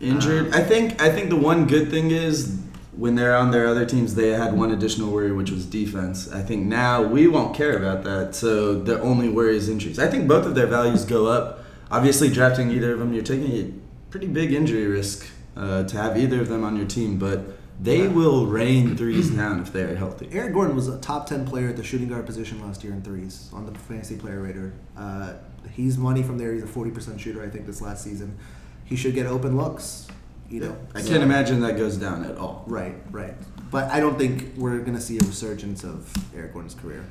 [0.01, 0.49] Injured.
[0.49, 1.01] Um, I think.
[1.01, 2.61] I think the one good thing is
[2.97, 6.31] when they're on their other teams, they had one additional worry, which was defense.
[6.31, 8.35] I think now we won't care about that.
[8.35, 9.99] So the only worry is injuries.
[9.99, 11.65] I think both of their values go up.
[11.91, 13.73] Obviously, drafting either of them, you're taking a
[14.11, 17.41] pretty big injury risk uh, to have either of them on your team, but
[17.83, 20.29] they will rain threes down if they're healthy.
[20.33, 23.03] Eric Gordon was a top ten player at the shooting guard position last year in
[23.03, 24.73] threes on the fantasy player rater.
[24.97, 25.35] Uh,
[25.73, 26.53] he's money from there.
[26.55, 27.43] He's a forty percent shooter.
[27.43, 28.39] I think this last season,
[28.85, 30.07] he should get open looks.
[30.49, 32.65] You know, I So- can't imagine that goes down at all.
[32.67, 33.35] Right, right.
[33.71, 37.05] But I don't think we're gonna see a resurgence of Eric Gordon's career.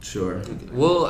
[0.00, 0.40] Sure.
[0.72, 1.06] Well,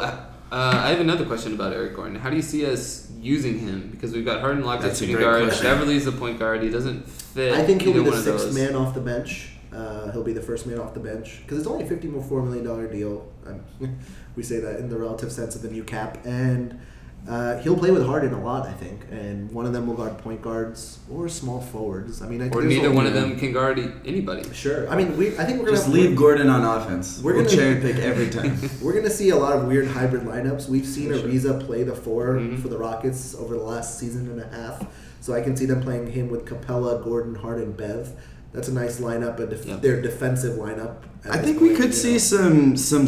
[0.52, 2.16] uh, I have another question about Eric Gordon.
[2.16, 3.88] How do you see us using him?
[3.90, 5.44] Because we've got Harden locked at That's shooting guard.
[5.44, 5.64] question.
[5.64, 6.62] Beverley's a point guard.
[6.62, 7.52] He doesn't fit.
[7.54, 8.54] I think he'll be either the one of sixth those.
[8.54, 9.52] man off the bench.
[9.72, 12.64] Uh, he'll be the first man off the bench because it's only a fifty-four million
[12.64, 13.28] dollar deal.
[13.46, 13.60] Um,
[14.36, 16.80] we say that in the relative sense of the new cap, and
[17.28, 19.02] uh, he'll play with Harden a lot, I think.
[19.10, 22.22] And one of them will guard point guards or small forwards.
[22.22, 24.42] I mean, I Or neither one of them can guard e- anybody.
[24.52, 24.88] Sure.
[24.88, 25.28] I mean, we.
[25.38, 27.20] I think we're gonna Just leave Gordon on offense.
[27.22, 28.58] We're we'll gonna- cherry pick every time.
[28.82, 30.68] We're gonna see a lot of weird hybrid lineups.
[30.68, 31.18] We've seen sure.
[31.18, 32.60] Ariza play the 4 Mhm.
[32.60, 34.86] for the Rockets over the last season and a half,
[35.20, 38.12] so I can see them playing him with Capela, Gordon, Harden, Bev.
[38.52, 39.76] That's a nice lineup, a def- Yeah.
[39.76, 40.96] their defensive lineup.
[41.28, 42.18] I this think we could see know.
[42.18, 43.06] some some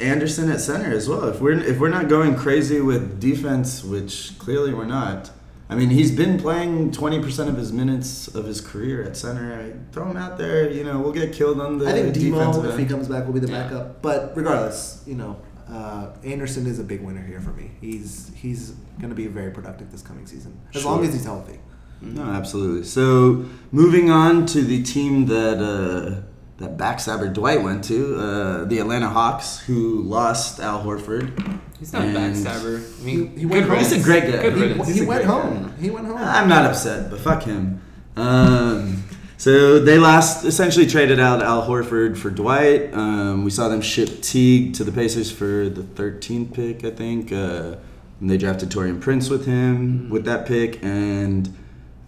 [0.00, 1.24] Anderson at center as well.
[1.28, 5.30] If we're if we're not going crazy with defense, which clearly we're not.
[5.68, 9.52] I mean, he's been playing twenty percent of his minutes of his career at center.
[9.54, 10.68] I throw him out there.
[10.68, 13.26] You know, we'll get killed on the I think defensive D-Mo, if he comes back,
[13.26, 13.62] will be the Yeah.
[13.62, 14.02] backup.
[14.02, 15.36] But regardless, you know,
[15.72, 17.70] uh, Anderson is a big winner here for me.
[17.80, 21.60] He's he's going to be very productive this coming season, as long as he's healthy.
[22.02, 22.84] No, absolutely.
[22.84, 26.22] So moving on to the team that uh,
[26.58, 31.32] that backstabber Dwight went to, uh, the Atlanta Hawks, who lost Al Horford.
[31.78, 32.82] He's not a And- backstabber.
[33.00, 33.78] I mean, He- he went home.
[33.78, 34.42] He's a great guy.
[34.50, 35.62] Good He- He, went home.
[35.76, 35.82] guy.
[35.82, 36.18] He went home.
[36.18, 37.80] I'm not upset, but fuck him.
[38.16, 39.04] Um,
[39.38, 42.92] so they last essentially traded out Al Horford for Dwight.
[42.92, 47.32] Um, we saw them ship Teague to the Pacers for the 13th pick, I think.
[47.32, 47.76] Uh,
[48.20, 50.78] and they drafted Taurean Prince with him with that pick.
[50.84, 51.52] And I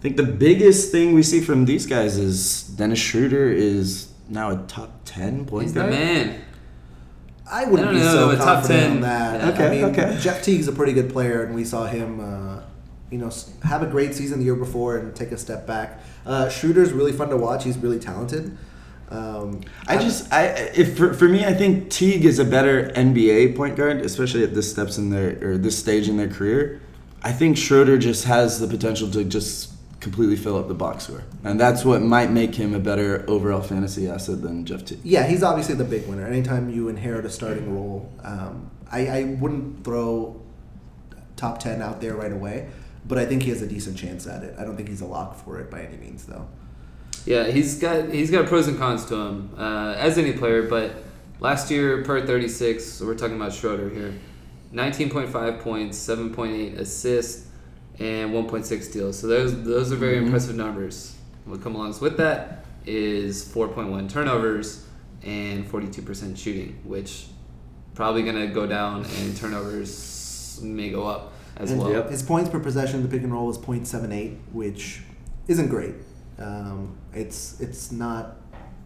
[0.03, 4.57] think the biggest thing we see from these guys is Dennis Schroeder is now a
[4.67, 5.91] top 10 point He's the guard.
[5.93, 6.41] man.
[7.49, 8.91] I wouldn't I be know, so a top confident 10.
[8.91, 9.39] on that.
[9.41, 9.49] Yeah.
[9.51, 10.17] Okay, I mean, okay.
[10.19, 12.63] Jeff Teague's a pretty good player, and we saw him, uh,
[13.11, 13.31] you know,
[13.63, 16.01] have a great season the year before and take a step back.
[16.25, 17.63] Uh, Schroeder's really fun to watch.
[17.63, 18.57] He's really talented.
[19.09, 20.45] Um, I just, I
[20.75, 24.53] if for, for me, I think Teague is a better NBA point guard, especially at
[24.53, 26.81] this steps in their or this stage in their career.
[27.21, 29.72] I think Schroeder just has the potential to just
[30.03, 33.61] completely fill up the box score, and that's what might make him a better overall
[33.61, 34.99] fantasy asset than Jeff Teague.
[35.03, 36.27] yeah, he's obviously the big winner.
[36.27, 40.39] Anytime you inherit a starting role, um, I, I wouldn't throw
[41.35, 42.69] top ten out there right away,
[43.07, 44.53] but I think he has a decent chance at it.
[44.59, 46.47] I don't think he's a lock for it by any means, though.
[47.25, 50.63] Yeah, he's got he's got pros and cons to him uh, as any player.
[50.63, 50.91] But
[51.39, 54.13] last year per thirty six, so we're talking about Schroeder here,
[54.71, 57.47] nineteen point five points, seven point eight assists,
[57.99, 59.19] and one point six steals.
[59.19, 60.25] So those those are very Mhm.
[60.25, 61.13] impressive numbers.
[61.45, 64.85] What come along with that is four point one turnovers
[65.23, 67.27] and forty two percent shooting, which
[67.95, 72.07] probably gonna go down, and turnovers may go up as And well.
[72.09, 75.01] His points per possession the pick and roll was .78, which
[75.47, 75.93] isn't great.
[76.39, 78.37] Um, it's it's not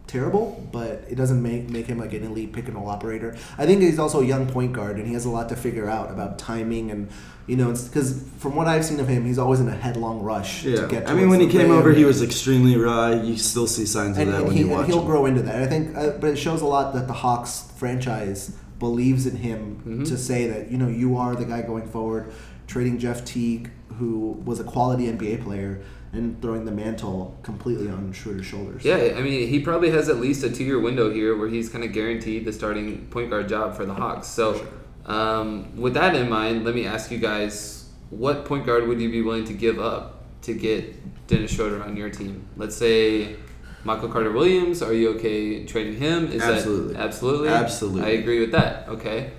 [0.08, 3.36] terrible, but it doesn't make make him like an elite pick and roll operator.
[3.56, 5.88] I think he's also a young point guard, and he has a lot to figure
[5.88, 7.08] out about timing and
[7.46, 10.64] you know, because from what I've seen of him, he's always in a headlong rush
[10.64, 11.08] to Yeah, get.
[11.08, 13.08] I mean, when he came over, he was extremely raw.
[13.10, 15.06] You still see signs of and, that and when he, you and watch he'll him.
[15.06, 15.62] grow into that.
[15.62, 19.80] I think, uh, but it shows a lot that the Hawks franchise believes in him
[19.86, 20.08] Mhm.
[20.08, 22.30] to say that you know you are the guy going forward.
[22.66, 25.80] Trading Jeff Teague, who was a quality NBA player,
[26.12, 28.84] and throwing the mantle completely on Schroeder's shoulders.
[28.84, 31.68] Yeah, I mean, he probably has at least a two year window here where he's
[31.68, 34.28] kind of guaranteed the starting point guard job for the Hawks.
[34.28, 34.66] So,
[35.06, 39.10] um, with that in mind, let me ask you guys what point guard would you
[39.10, 42.46] be willing to give up to get Dennis Schroeder on your team?
[42.56, 43.36] Let's say
[43.84, 44.82] Michael Carter Williams.
[44.82, 46.32] Are you okay trading him?
[46.32, 46.94] Is Absolutely.
[46.94, 47.48] That, absolutely.
[47.48, 48.02] Absolutely.
[48.02, 48.88] I agree with that.
[48.88, 49.32] Okay.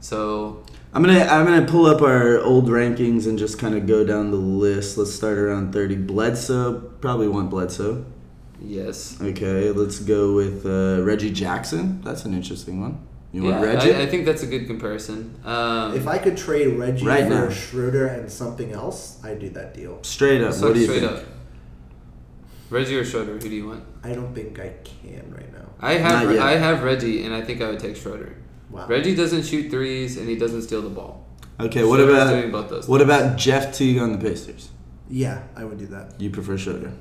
[0.00, 0.64] So,
[0.94, 4.30] I'm gonna I'm gonna pull up our old rankings and just kind of go down
[4.30, 4.96] the list.
[4.96, 5.96] Let's start around 30.
[5.96, 8.04] Bledsoe, probably want Bledsoe.
[8.62, 9.18] yes.
[9.20, 12.00] Okay, let's go with uh, Reggie Jackson.
[12.02, 13.04] That's an interesting one.
[13.32, 13.92] You Yeah, want Reggie?
[13.94, 15.34] I, I think that's a good comparison.
[15.44, 17.50] Um, If I could trade Reggie Right for now.
[17.50, 19.98] Schroeder and something else, I'd do that deal.
[20.04, 20.50] straight up.
[20.50, 21.12] let's what do you straight think?
[21.12, 21.24] up.
[22.70, 23.84] Reggie or Schroeder, who do you want?
[24.04, 25.66] I don't think I can right now.
[25.80, 26.38] I have Not.
[26.38, 28.36] I have Reggie, and I think I would take Schroeder.
[28.74, 28.88] Wow.
[28.88, 31.24] Reggie doesn't shoot threes, and he doesn't steal the ball.
[31.60, 32.88] Okay, what Schroeder's about doing both those?
[32.88, 34.70] what about Jeff Teague on the Pacers?
[35.08, 36.20] Yeah, I would do that.
[36.20, 36.92] You prefer Schroeder?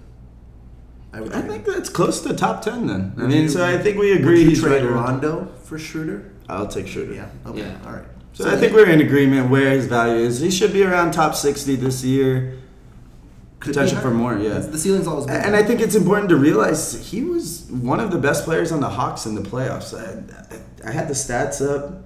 [1.12, 1.34] I would.
[1.34, 1.74] I trade think him.
[1.74, 3.14] that's close to top ten then.
[3.18, 5.24] I Would mean, you- so I think we Would agree you he's trade right around-
[5.24, 6.32] Rondo for Schroeder?
[6.48, 7.14] I'll take Schroeder.
[7.16, 7.30] Yeah.
[7.48, 7.60] Okay.
[7.62, 7.78] Yeah.
[7.88, 8.06] All right.
[8.34, 10.40] So I think we're in agreement where his value is.
[10.42, 12.60] He should be around top sixty this year.
[13.64, 14.60] Could potential for more, yeah.
[14.60, 15.38] The ceiling's always been.
[15.38, 18.82] And I think it's important to realize he was one of the best players on
[18.82, 19.94] the Hawks in the playoffs.
[19.94, 22.04] I, I had the stats up.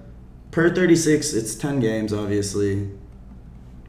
[0.52, 2.88] Per 36, it's 10 games, obviously.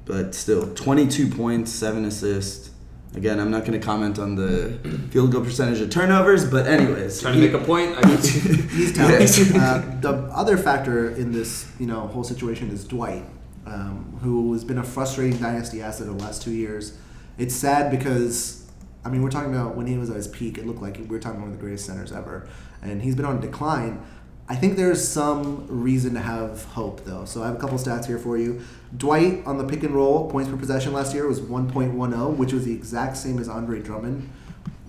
[0.05, 2.71] But still, 22 points, 7 assists.
[3.15, 4.79] Again, I'm not going to comment on the
[5.11, 7.21] field goal percentage of turnovers, but anyways.
[7.21, 7.95] Trying to make a point.
[7.97, 8.41] I get you.
[8.69, 9.55] He's talented.
[9.55, 13.25] uh, the other factor in this, you know, whole situation is Dwight,
[13.67, 16.97] um, who has been a frustrating dynasty asset over the last two years.
[17.39, 18.59] It's sad because
[19.03, 21.05] I mean, we're talking about when he was at his peak, it looked like we
[21.05, 22.47] were talking about one of the greatest centers ever,
[22.81, 24.03] and he's been on a decline.
[24.49, 27.23] I think there's some reason to have hope, though.
[27.25, 28.61] So I have a couple stats here for you.
[28.97, 32.65] Dwight on the pick and roll points per possession last year was 1.10, which was
[32.65, 34.27] the exact same as Andre Drummond,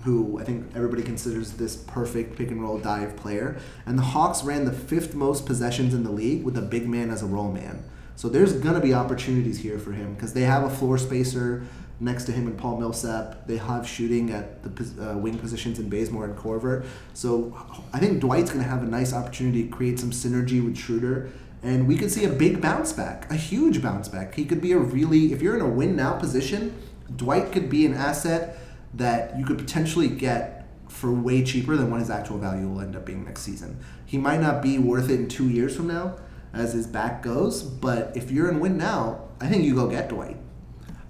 [0.03, 3.59] who I think everybody considers this perfect pick and roll dive player.
[3.85, 7.11] And the Hawks ran the fifth most possessions in the league with a big man
[7.11, 7.83] as a roll man.
[8.15, 11.63] So there's going to be opportunities here for him because they have a floor spacer
[12.01, 13.47] next to him and Paul Millsap.
[13.47, 16.83] They have shooting at the uh, wing positions in Bazemore and Korver.
[17.13, 17.55] So
[17.93, 21.29] I think Dwight's going to have a nice opportunity to create some synergy with Schroeder.
[21.63, 24.33] And we could see a big bounce back, a huge bounce back.
[24.33, 26.75] He could be a really, if you're in a win now position,
[27.15, 28.57] Dwight could be an asset
[28.95, 32.95] that you could potentially get for way cheaper than what his actual value will end
[32.95, 33.79] up being next season.
[34.05, 36.17] He might not be worth it in two years from now
[36.53, 40.09] as his back goes, but if you're in win now, I think you go get
[40.09, 40.37] Dwight.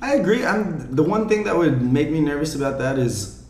[0.02, 0.46] I agree.
[0.46, 3.44] I'm the one thing that would make me nervous about that is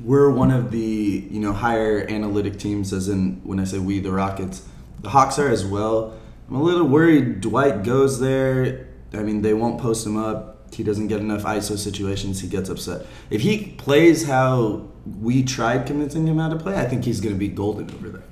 [0.00, 4.00] we're one of the you know higher analytic teams, as in when I say we,
[4.00, 4.66] the Rockets.
[5.00, 6.18] The Hawks are as well.
[6.48, 7.40] I'm a little worried.
[7.40, 8.88] Dwight goes there.
[9.12, 10.74] I mean, they won't post him up.
[10.74, 12.40] He doesn't get enough ISO situations.
[12.40, 13.06] He gets upset.
[13.30, 14.88] If he plays how
[15.20, 18.08] we tried convincing him how to play, I think he's going to be golden over
[18.08, 18.24] there.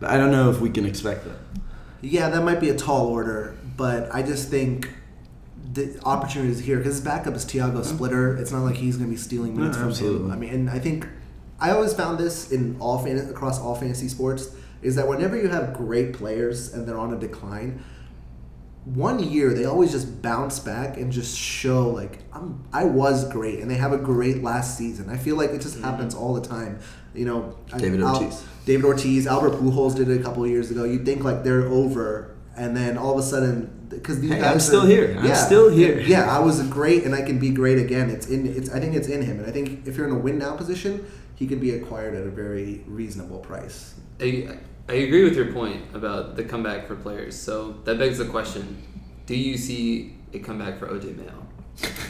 [0.00, 1.36] But I don't know if we can expect that.
[2.00, 4.88] Yeah, that might be a tall order, but I just think
[5.72, 7.96] the opportunity is here because his backup is Tiago mm-hmm.
[7.96, 8.36] Splitter.
[8.36, 10.26] It's not like he's going to be stealing minutes No, from absolutely.
[10.26, 10.32] him.
[10.32, 11.06] I mean, and I think
[11.60, 15.48] I always found this in all fan- across all fantasy sports is that whenever you
[15.48, 17.82] have great players and they're on a decline,
[18.84, 23.58] one year they always just bounce back and just show like I'm I was great
[23.58, 25.10] and they have a great last season.
[25.10, 25.84] I feel like it just mm-hmm.
[25.84, 26.78] happens all the time.
[27.14, 28.44] You know, I- David Al- Ortiz.
[28.64, 30.84] David Ortiz, Albert Pujols did it a couple of years ago.
[30.84, 34.50] You'd think like they're over, and then all of a sudden, because these Hey, guys
[34.50, 35.16] I'm are- still here.
[35.18, 35.98] I'm still here.
[36.14, 38.10] Yeah, I was great, and I can be great again.
[38.10, 38.46] It's in.
[38.46, 38.70] It's.
[38.70, 41.04] I think it's in him, and I think if you're in a win now position,
[41.34, 43.94] he can be acquired at a very reasonable price.
[44.20, 44.58] I,
[44.88, 47.34] I agree with your point about the comeback for players.
[47.38, 48.64] So that begs the question:
[49.26, 51.46] Do you see a comeback for OJ Mayo?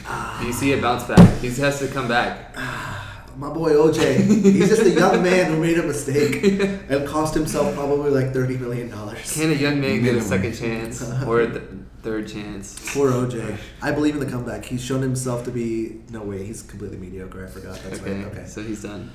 [0.06, 0.38] Ah.
[0.40, 1.38] Do you see a bounce back?
[1.40, 2.54] He has to come back.
[2.56, 3.07] Ah.
[3.38, 6.42] My boy OJ, he's just a young man who made a mistake
[6.90, 9.32] and cost himself probably like thirty million dollars.
[9.32, 11.62] Can a young man get a second chance or a th-
[12.02, 12.74] third chance?
[12.92, 13.56] Poor OJ.
[13.80, 14.64] I believe in the comeback.
[14.64, 16.00] He's shown himself to be.
[16.10, 17.44] No way, he's completely mediocre.
[17.46, 17.78] I forgot.
[17.84, 18.26] That's Okay, right.
[18.26, 18.44] Okay.
[18.46, 19.12] so he's done.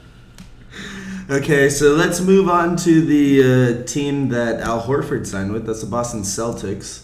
[1.30, 5.66] Okay, so let's move on to the uh, team that Al Horford signed with.
[5.68, 7.03] That's the Boston Celtics.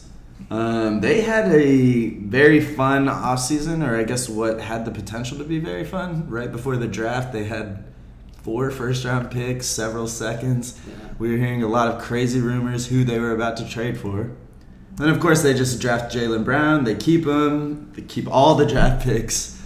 [0.49, 5.43] Um, they had a very fun offseason, or I guess what had the potential to
[5.43, 6.27] be very fun.
[6.29, 7.85] Right before the draft, they had
[8.41, 10.79] four first round picks, several seconds.
[10.87, 11.09] Yeah.
[11.19, 14.31] We were hearing a lot of crazy rumors who they were about to trade for.
[14.95, 16.83] Then, of course, they just draft Jaylen Brown.
[16.83, 17.91] They keep him.
[17.93, 19.61] They keep all the draft picks.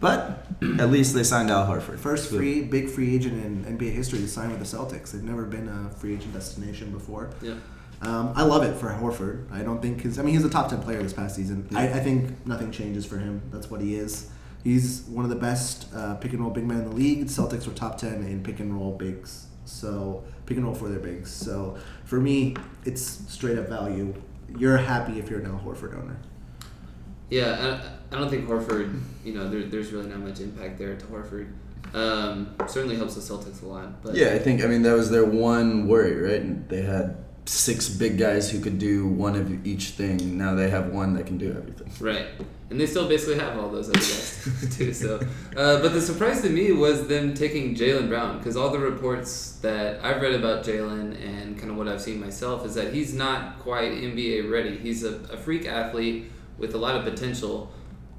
[0.00, 0.46] But
[0.80, 1.98] at least they signed Al Horford.
[1.98, 5.12] First free big free agent in NBA history to sign with the Celtics.
[5.12, 7.30] They've never been a free agent destination before.
[7.40, 7.54] Yeah.
[8.02, 9.50] Um, I love it for Horford.
[9.52, 10.18] I don't think his.
[10.18, 11.68] I mean, he's a top ten player this past season.
[11.74, 13.42] I, I think nothing changes for him.
[13.52, 14.28] That's what he is.
[14.64, 17.26] He's one of the best uh, pick and roll big men in the league.
[17.26, 19.46] Celtics were top ten in pick and roll bigs.
[19.64, 21.30] So pick and roll for their bigs.
[21.30, 24.14] So for me, it's straight up value.
[24.58, 26.18] You're happy if you're an Al Horford owner.
[27.30, 27.80] Yeah,
[28.12, 31.06] I, I don't think Horford, you know, there, there's really not much impact there to
[31.06, 31.50] Horford.
[31.94, 34.02] Um, certainly helps the Celtics a lot.
[34.02, 36.40] But Yeah, I think I mean that was their one worry, right?
[36.40, 40.38] And they had six big guys who could do one of each thing.
[40.38, 41.90] Now they have one that can do everything.
[42.00, 42.26] Right.
[42.70, 44.94] And they still basically have all those other guys too.
[44.94, 45.16] So,
[45.56, 49.58] uh, but the surprise to me was them taking Jaylen Brown because all the reports
[49.62, 53.12] that I've read about Jaylen and kind of what I've seen myself is that he's
[53.12, 54.78] not quite NBA ready.
[54.78, 57.70] He's a, a freak athlete with a lot of potential,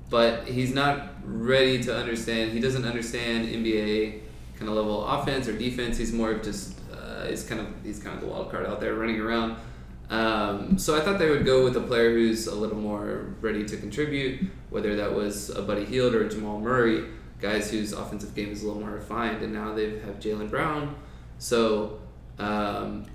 [0.09, 2.51] but he's not ready to understand.
[2.51, 4.19] He doesn't understand NBA
[4.57, 5.97] kind of level offense or defense.
[5.97, 6.77] He's more of just
[7.23, 9.57] uh, he's kind of he's kind of the wild card out there running around.
[10.09, 13.65] Um, so I thought they would go with a player who's a little more ready
[13.65, 17.05] to contribute, whether that was a Buddy Hield or a Jamal Murray,
[17.39, 20.95] guys whose offensive game is a little more refined, and now they have Jaylen Brown.
[21.39, 21.99] So
[22.37, 23.05] um,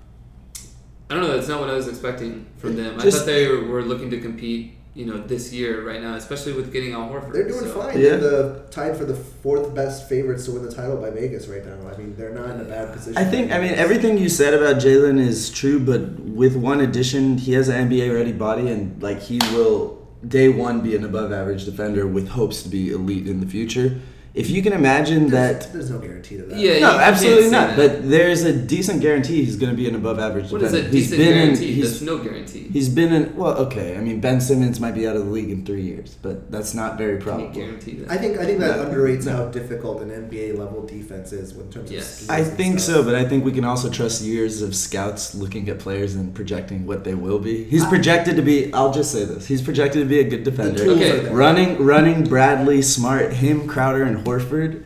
[1.10, 1.36] I don't know.
[1.36, 2.98] That's not what I was expecting from them.
[2.98, 6.72] I thought they were looking to compete, you know, this year right now, especially with
[6.72, 7.32] getting Al Horford.
[7.32, 8.00] They're doing So- fine.
[8.00, 8.16] Yeah.
[8.16, 11.64] They're the tied for the fourth best favorites to win the title by Vegas right
[11.64, 11.76] now.
[11.88, 13.16] I mean, they're not in a bad position.
[13.16, 17.38] I think I mean everything you said about Jaylen is true, but with one addition,
[17.38, 21.30] he has an NBA ready body, and like he will day one be an above
[21.32, 24.00] average defender with hopes to be elite in the future.
[24.38, 25.72] If you can imagine that.
[25.72, 26.58] There's no guarantee to that.
[26.58, 27.76] Yeah, you No, absolutely not.
[27.76, 27.76] that.
[27.76, 30.88] But there's a decent guarantee he's going to be an above average What is defender.
[30.88, 31.68] a decent he's been guarantee?
[31.68, 32.68] In, he's, There's no guarantee.
[32.72, 33.36] he's been in.
[33.36, 33.96] Well, okay.
[33.96, 36.74] I mean, Ben Simmons might be out of the league in three years, but that's
[36.74, 37.60] not very Can you probable.
[37.60, 38.10] guarantee that?
[38.10, 38.84] I think I think that No.
[38.86, 39.32] underrates No.
[39.36, 42.02] how difficult an NBA level defense is in terms Yes.
[42.22, 42.26] of.
[42.26, 45.68] schemes I think so, but I think we can also trust years of scouts looking
[45.68, 47.64] at players and projecting what they will be.
[47.64, 48.72] He's I- projected to be.
[48.72, 50.84] I'll just say this: he's projected to be a good defender.
[50.84, 51.10] tools Okay.
[51.10, 51.32] are there.
[51.34, 54.84] Running, running Bradley, Smart, him, Crowder, and Horford,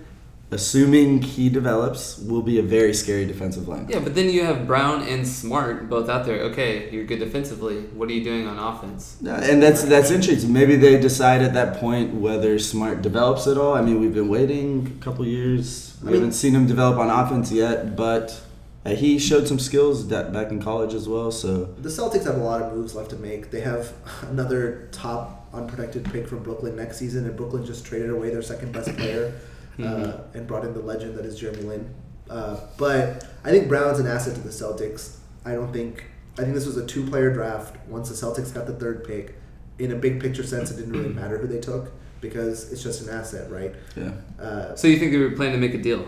[0.51, 3.87] assuming he develops, will be a very scary defensive line.
[3.89, 6.41] yeah, but then you have Brown and Smart both out there.
[6.51, 7.81] Okay, you're good defensively.
[7.99, 9.17] What are you doing on offense?
[9.21, 10.53] Yeah, and that's that's interesting.
[10.53, 13.75] Maybe they decide at that point whether Smart develops at all.
[13.75, 15.97] I mean, we've been waiting a couple years.
[16.03, 18.41] We I mean- haven't seen him develop on offense yet, but
[18.85, 21.31] uh, he showed some skills that back in college as well.
[21.31, 23.51] So The Celtics have a lot of moves left to make.
[23.51, 23.93] They have
[24.29, 28.73] another top unprotected pick from Brooklyn next season, and Brooklyn just traded away their second
[28.73, 29.33] best player
[29.79, 30.35] uh, Mhm.
[30.35, 31.91] and brought in the legend that is Jeremy Lin.
[32.31, 35.17] Uh, but I think Brown's an asset to the Celtics.
[35.45, 36.05] I don't think.
[36.39, 37.77] I think this was a two-player draft.
[37.89, 39.35] Once the Celtics got the third pick,
[39.79, 41.91] in a big picture sense, it didn't really matter who they took
[42.23, 43.75] because it's just an asset, right?
[43.97, 46.07] yeah, Uh, So you think they were planning to make a deal?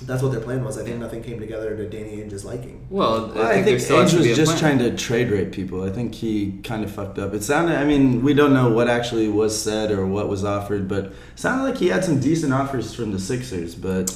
[0.00, 0.78] That's what their plan was.
[0.78, 2.84] I think nothing came together to Danny Ainge's liking.
[2.90, 4.76] Well, Well, I think, I there think still Ainge was just plan.
[4.76, 5.84] trying to trade rate people.
[5.84, 7.34] I think he kind of fucked up.
[7.34, 7.76] It sounded.
[7.76, 11.12] I mean, we don't know what actually was said or what was offered, but it
[11.36, 13.76] sounded like he had some decent offers from the Sixers.
[13.76, 14.10] But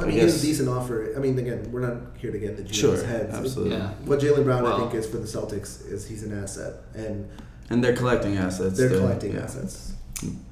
[0.00, 1.12] I I mean, he has a decent offer.
[1.16, 3.32] I mean, again, we're not here to get in the GM's Sure, heads.
[3.34, 3.76] absolutely.
[3.76, 3.90] Yeah.
[4.06, 7.28] What Jaylen Brown, I think, is for the Celtics is he's an asset, and
[7.70, 8.76] and they're collecting assets.
[8.76, 8.98] they're too.
[8.98, 9.42] collecting Yeah.
[9.42, 9.92] assets.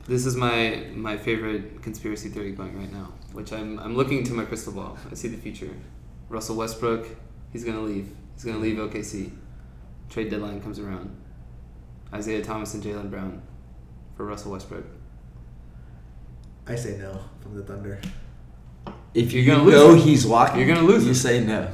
[0.07, 4.33] This is my my favorite conspiracy theory going right now, which I'm I'm looking into
[4.35, 4.99] my crystal ball.
[5.11, 5.71] I see the future.
[6.29, 7.07] Russell Westbrook,
[7.53, 8.09] he's gonna leave.
[8.35, 9.31] He's gonna leave OKC.
[10.11, 11.15] Trade deadline comes around.
[12.13, 13.41] Isaiah Thomas and Jaylen Brown
[14.17, 14.85] for Russell Westbrook.
[16.67, 18.01] I say no from the Thunder.
[19.15, 19.99] If You're you gonna lose know him.
[19.99, 21.15] he's walking, You're gonna lose You him.
[21.15, 21.69] say no.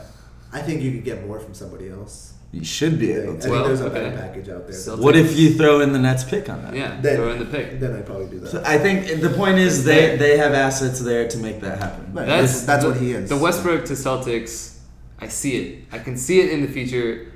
[0.53, 2.35] I think you could get more from somebody else.
[2.51, 3.51] You should be able think to.
[3.51, 3.95] Well, there's a okay.
[4.05, 4.75] better package out there.
[4.77, 6.75] So- what if you throw in the Nets pick on that?
[6.75, 7.79] Yeah, Then- throw in the pick.
[7.79, 8.51] then I'd probably do that.
[8.51, 12.13] So I think the point is they, they have assets there to make that happen.
[12.15, 12.27] Right.
[12.27, 13.29] That's that's the- what he is.
[13.29, 14.79] The Westbrook to Celtics,
[15.21, 15.85] I see it.
[15.93, 17.33] I can see it in the future.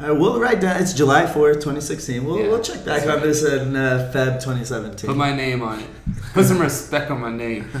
[0.00, 0.82] All right, we'll write down.
[0.82, 2.24] It's July fourth, twenty sixteen.
[2.24, 3.22] We'll, Yeah, we'll check back on right.
[3.22, 5.08] this in uh, Feb twenty seventeen.
[5.08, 5.86] Put my name on it.
[6.34, 7.70] Put some respect on my name.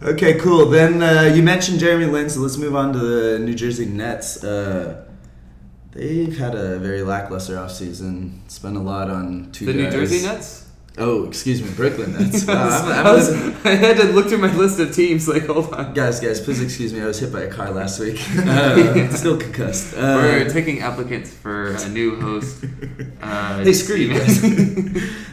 [0.00, 0.66] Okay, cool.
[0.66, 4.42] Then uh, you mentioned Jeremy Lin, so let's move on to the New Jersey Nets.
[4.44, 5.04] Uh,
[5.92, 8.40] they've had a very lackluster offseason.
[8.50, 9.90] Spent a lot on two The New.
[9.90, 10.64] Jersey Nets.
[11.00, 12.44] Oh, excuse me, Brooklyn Nets.
[12.44, 13.30] Wow, I'm- I'm I, was-
[13.64, 15.28] I had to look through my list of teams.
[15.28, 15.94] Like, hold on.
[15.94, 17.00] Guys, guys, please excuse me.
[17.00, 18.20] I was hit by a car last week.
[18.36, 19.94] Uh, still concussed.
[19.94, 22.64] Uh, We're taking applicants for a new host.
[23.22, 24.42] Uh, Hey, screw you guys.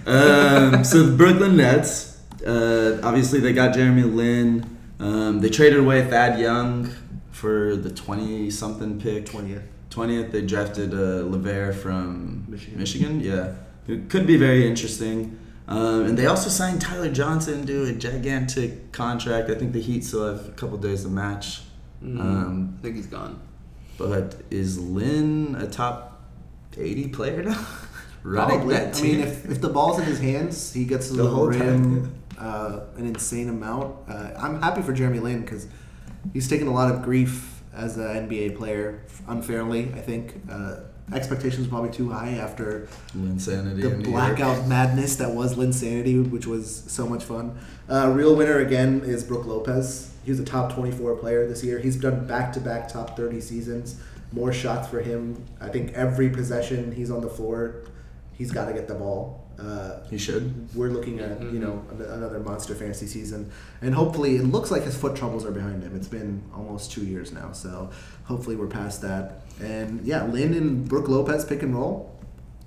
[0.06, 4.78] um, so the Brooklyn Nets, uh, obviously they got Jeremy Lin.
[5.00, 6.90] Um, they traded away Thad Young
[7.32, 9.26] for the twenty-something pick.
[9.26, 9.64] twentieth.
[9.90, 12.80] Twentieth, they drafted uh, LeVert from Michigan.
[12.80, 13.54] Michigan, yeah,
[13.88, 15.40] it could be very interesting.
[15.68, 19.50] Um, and they also signed Tyler Johnson to a gigantic contract.
[19.50, 21.62] I think the Heat still have a couple days to match.
[22.04, 23.40] Mm, Um, I think he's gone.
[23.98, 26.22] But is Lin a top
[26.78, 27.66] eighty player now?
[28.24, 28.76] Running Probably.
[28.76, 31.30] that I mean, if, if the ball's in his hands, he gets to The the,
[31.30, 33.96] whole rim time, uh, an insane amount.
[34.10, 35.68] Uh, I'm happy for Jeremy Lin because
[36.34, 39.92] he's taken a lot of grief as an NBA player unfairly.
[39.94, 40.78] I think uh,
[41.14, 43.82] expectations probably too high after Insanity.
[43.82, 47.58] the blackout madness that was Linsanity, which was so much fun.
[47.90, 50.12] Uh, real winner again is Brook Lopez.
[50.24, 51.78] He was a top 24 player this year.
[51.80, 54.02] He's done back to back top 30 seasons.
[54.32, 55.44] More shots for him.
[55.62, 57.84] I think every possession he's on the floor,
[58.34, 59.45] he's got to get the ball.
[59.60, 60.68] Uh, He should.
[60.76, 61.62] we're looking at you Mhm.
[61.62, 61.82] know
[62.14, 63.50] another monster fantasy season,
[63.82, 65.94] and hopefully it looks like his foot troubles are behind him.
[65.96, 67.90] It's been almost two years now, so
[68.26, 69.44] hopefully we're past that.
[69.62, 72.12] And yeah, Lin and Brook Lopez pick and roll.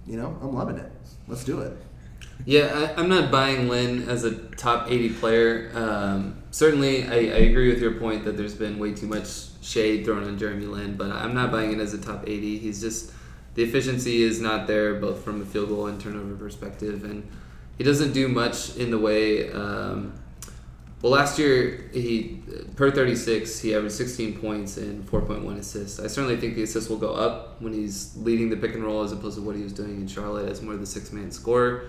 [0.06, 0.90] You know, I'm loving it.
[1.26, 1.76] Let's do it.
[2.46, 5.70] Yeah, I, I'm not buying Lin as a top 80 player.
[5.74, 10.06] Um, certainly, I, I agree with your point that there's been way too much shade
[10.06, 12.56] thrown on Jeremy Lin, but I'm not buying it as a top 80.
[12.58, 13.12] He's just,
[13.58, 17.28] the efficiency is not there, both from a field goal and turnover perspective, and
[17.76, 19.50] he doesn't do much in the way.
[19.50, 20.14] Um,
[21.02, 22.40] well, last year, he
[22.76, 25.98] per 36, he averaged 16 points and 4.1 assists.
[25.98, 29.02] I certainly think the assists will go up when he's leading the pick and roll
[29.02, 31.30] as opposed to what he was doing in Charlotte as more of the six man
[31.30, 31.88] scorer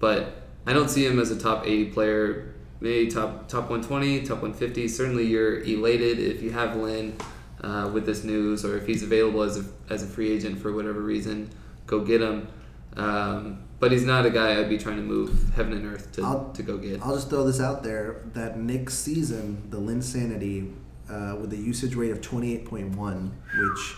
[0.00, 2.54] but I don't see him as a top 80 player.
[2.80, 4.88] Maybe top top 120, top 150.
[4.88, 7.14] Certainly, you're elated if you have Lin
[7.62, 10.72] uh, with this news, or if he's available as a as a free agent for
[10.72, 11.50] whatever reason,
[11.86, 12.48] go get him.
[12.96, 16.22] Um, but he's not a guy I'd be trying to move heaven and earth to,
[16.22, 17.00] I'll- to go get.
[17.02, 20.74] I'll just throw this out there that next season, the Linsanity,
[21.08, 23.96] uh, with a usage rate of 28.1, which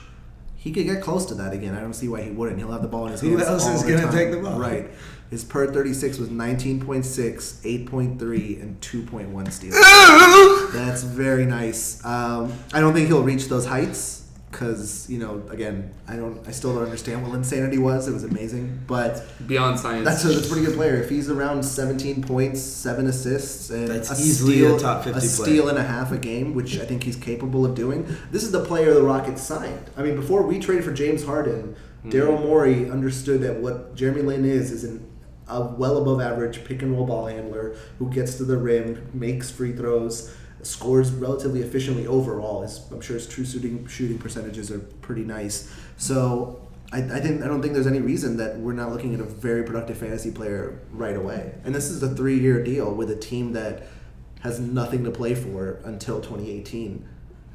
[0.56, 1.74] he could get close to that again.
[1.74, 2.58] I don't see why he wouldn't.
[2.58, 3.32] He'll have the ball in his hands.
[3.32, 3.48] Who hands.
[3.48, 4.58] else all is gonna take the ball?
[4.60, 4.90] Right.
[5.32, 10.72] His per 36 was 19.6, 8.3, and 2.1 steals.
[10.74, 12.04] That's very nice.
[12.04, 16.50] Um, I don't think he'll reach those heights because, you know, again, I don't, I
[16.50, 18.08] still don't understand what insanity was.
[18.08, 18.82] It was amazing.
[18.86, 20.04] But Beyond science.
[20.04, 20.96] that's a, that's a pretty good player.
[20.96, 25.18] If he's around 17 points, seven assists, and That's a easily steal, a top 50
[25.20, 25.68] steal player.
[25.70, 28.04] and a half a game, which I think he's capable of doing.
[28.30, 29.88] This is the player the Rockets signed.
[29.96, 31.74] I mean, before we traded for James Harden,
[32.04, 35.08] Daryl Morey understood that what Jeremy Lin is is an,
[35.48, 39.50] a well above average pick and roll ball handler who gets to the rim, makes
[39.50, 40.34] free throws.
[40.62, 42.62] Scores relatively efficiently overall.
[42.62, 45.72] His, I'm sure his true shooting shooting percentages are pretty nice.
[45.96, 46.62] So
[46.92, 49.24] I, I think I don't think there's any reason that we're not looking at a
[49.24, 51.54] very productive fantasy player right away.
[51.64, 53.88] And this is a three year deal with a team that
[54.42, 57.08] has nothing to play for until 2018,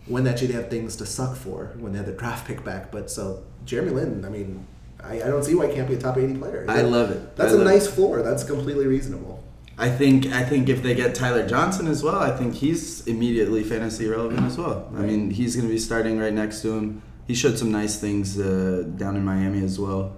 [0.06, 2.92] when they actually have things to suck for when they have the draft pick back.
[2.92, 4.66] But so Jeremy Lin, I mean,
[5.04, 6.66] I, I don't see why he can't be a top 80 player.
[6.68, 7.36] I love it.
[7.36, 8.22] That's I a nice floor.
[8.22, 9.44] That's completely reasonable.
[9.78, 13.64] I think I think if they get Tyler Johnson as well, I think he's immediately
[13.64, 14.92] fantasy relevant as well.
[14.96, 17.04] I mean, he's going to be starting right next to him.
[17.28, 20.16] He showed some nice things uh, down in Miami as well.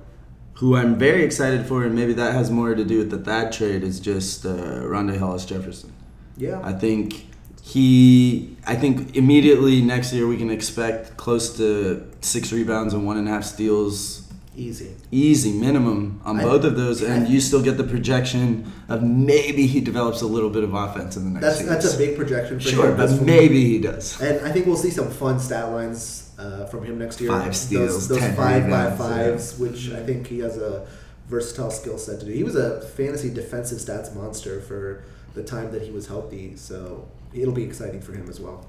[0.56, 3.52] Who I'm very excited for, and maybe that has more to do with the Thad
[3.52, 5.92] trade, is just uh, Rondae Hollis Jefferson.
[6.38, 6.62] Yeah.
[6.64, 7.26] I think
[7.62, 8.56] he.
[8.66, 13.28] I think immediately next year we can expect close to six rebounds and one and
[13.28, 14.29] a half steals
[14.60, 14.90] Easy.
[15.12, 19.02] easy minimum on I- both of those, and I- you still get the projection of
[19.02, 21.46] maybe he develops a little bit of offense in the next.
[21.46, 22.98] That's few that's a big projection for sure, him.
[22.98, 24.20] but That's- maybe he does.
[24.22, 27.30] And I think we'll see some fun stat lines uh, from him next year.
[27.30, 30.86] Five steals, those, those 10 five by fives, which I think he has a
[31.30, 32.32] versatile skill set to do.
[32.32, 35.04] He was a fantasy defensive stats monster for
[35.36, 38.66] the time that he was healthy, so it'll be exciting for him as well.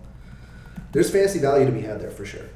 [0.93, 2.47] There's fantasy value to be had there for sure.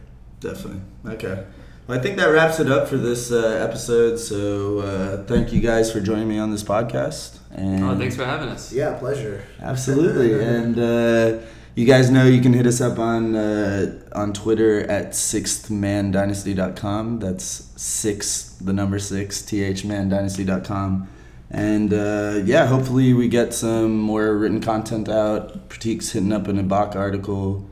[0.40, 0.80] Definitely.
[1.06, 1.44] Okay.
[1.86, 4.16] Well, I think that wraps it up for this uh, episode.
[4.16, 7.40] So uh, thank you guys for joining me on this podcast.
[7.50, 8.72] And oh, thanks for having us.
[8.72, 9.44] Yeah, pleasure.
[9.60, 11.40] Absolutely, and uh,
[11.74, 17.18] you guys know you can hit us up on uh, on Twitter at sixthmandynasty.com.
[17.18, 21.08] That's six, the number six, thmandynasty.com.
[21.50, 25.68] And uh, yeah, hopefully we get some more written content out.
[25.68, 27.68] Pratik's hitting up an Ibaka article.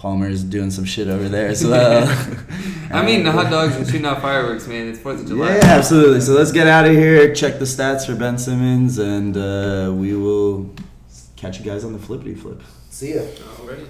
[0.00, 2.08] Palmer's doing some shit over there as well.
[2.90, 4.88] I mean, the hot dogs and shooting off fireworks, man.
[4.88, 5.56] It's Fourth of July.
[5.56, 6.22] yeah, absolutely.
[6.22, 7.34] So let's get out of here.
[7.34, 10.70] Check the stats for Ben Simmons, and uh, we will
[11.36, 12.62] catch you guys on the flippity flip.
[12.88, 13.20] See ya.
[13.20, 13.86] Alrighty.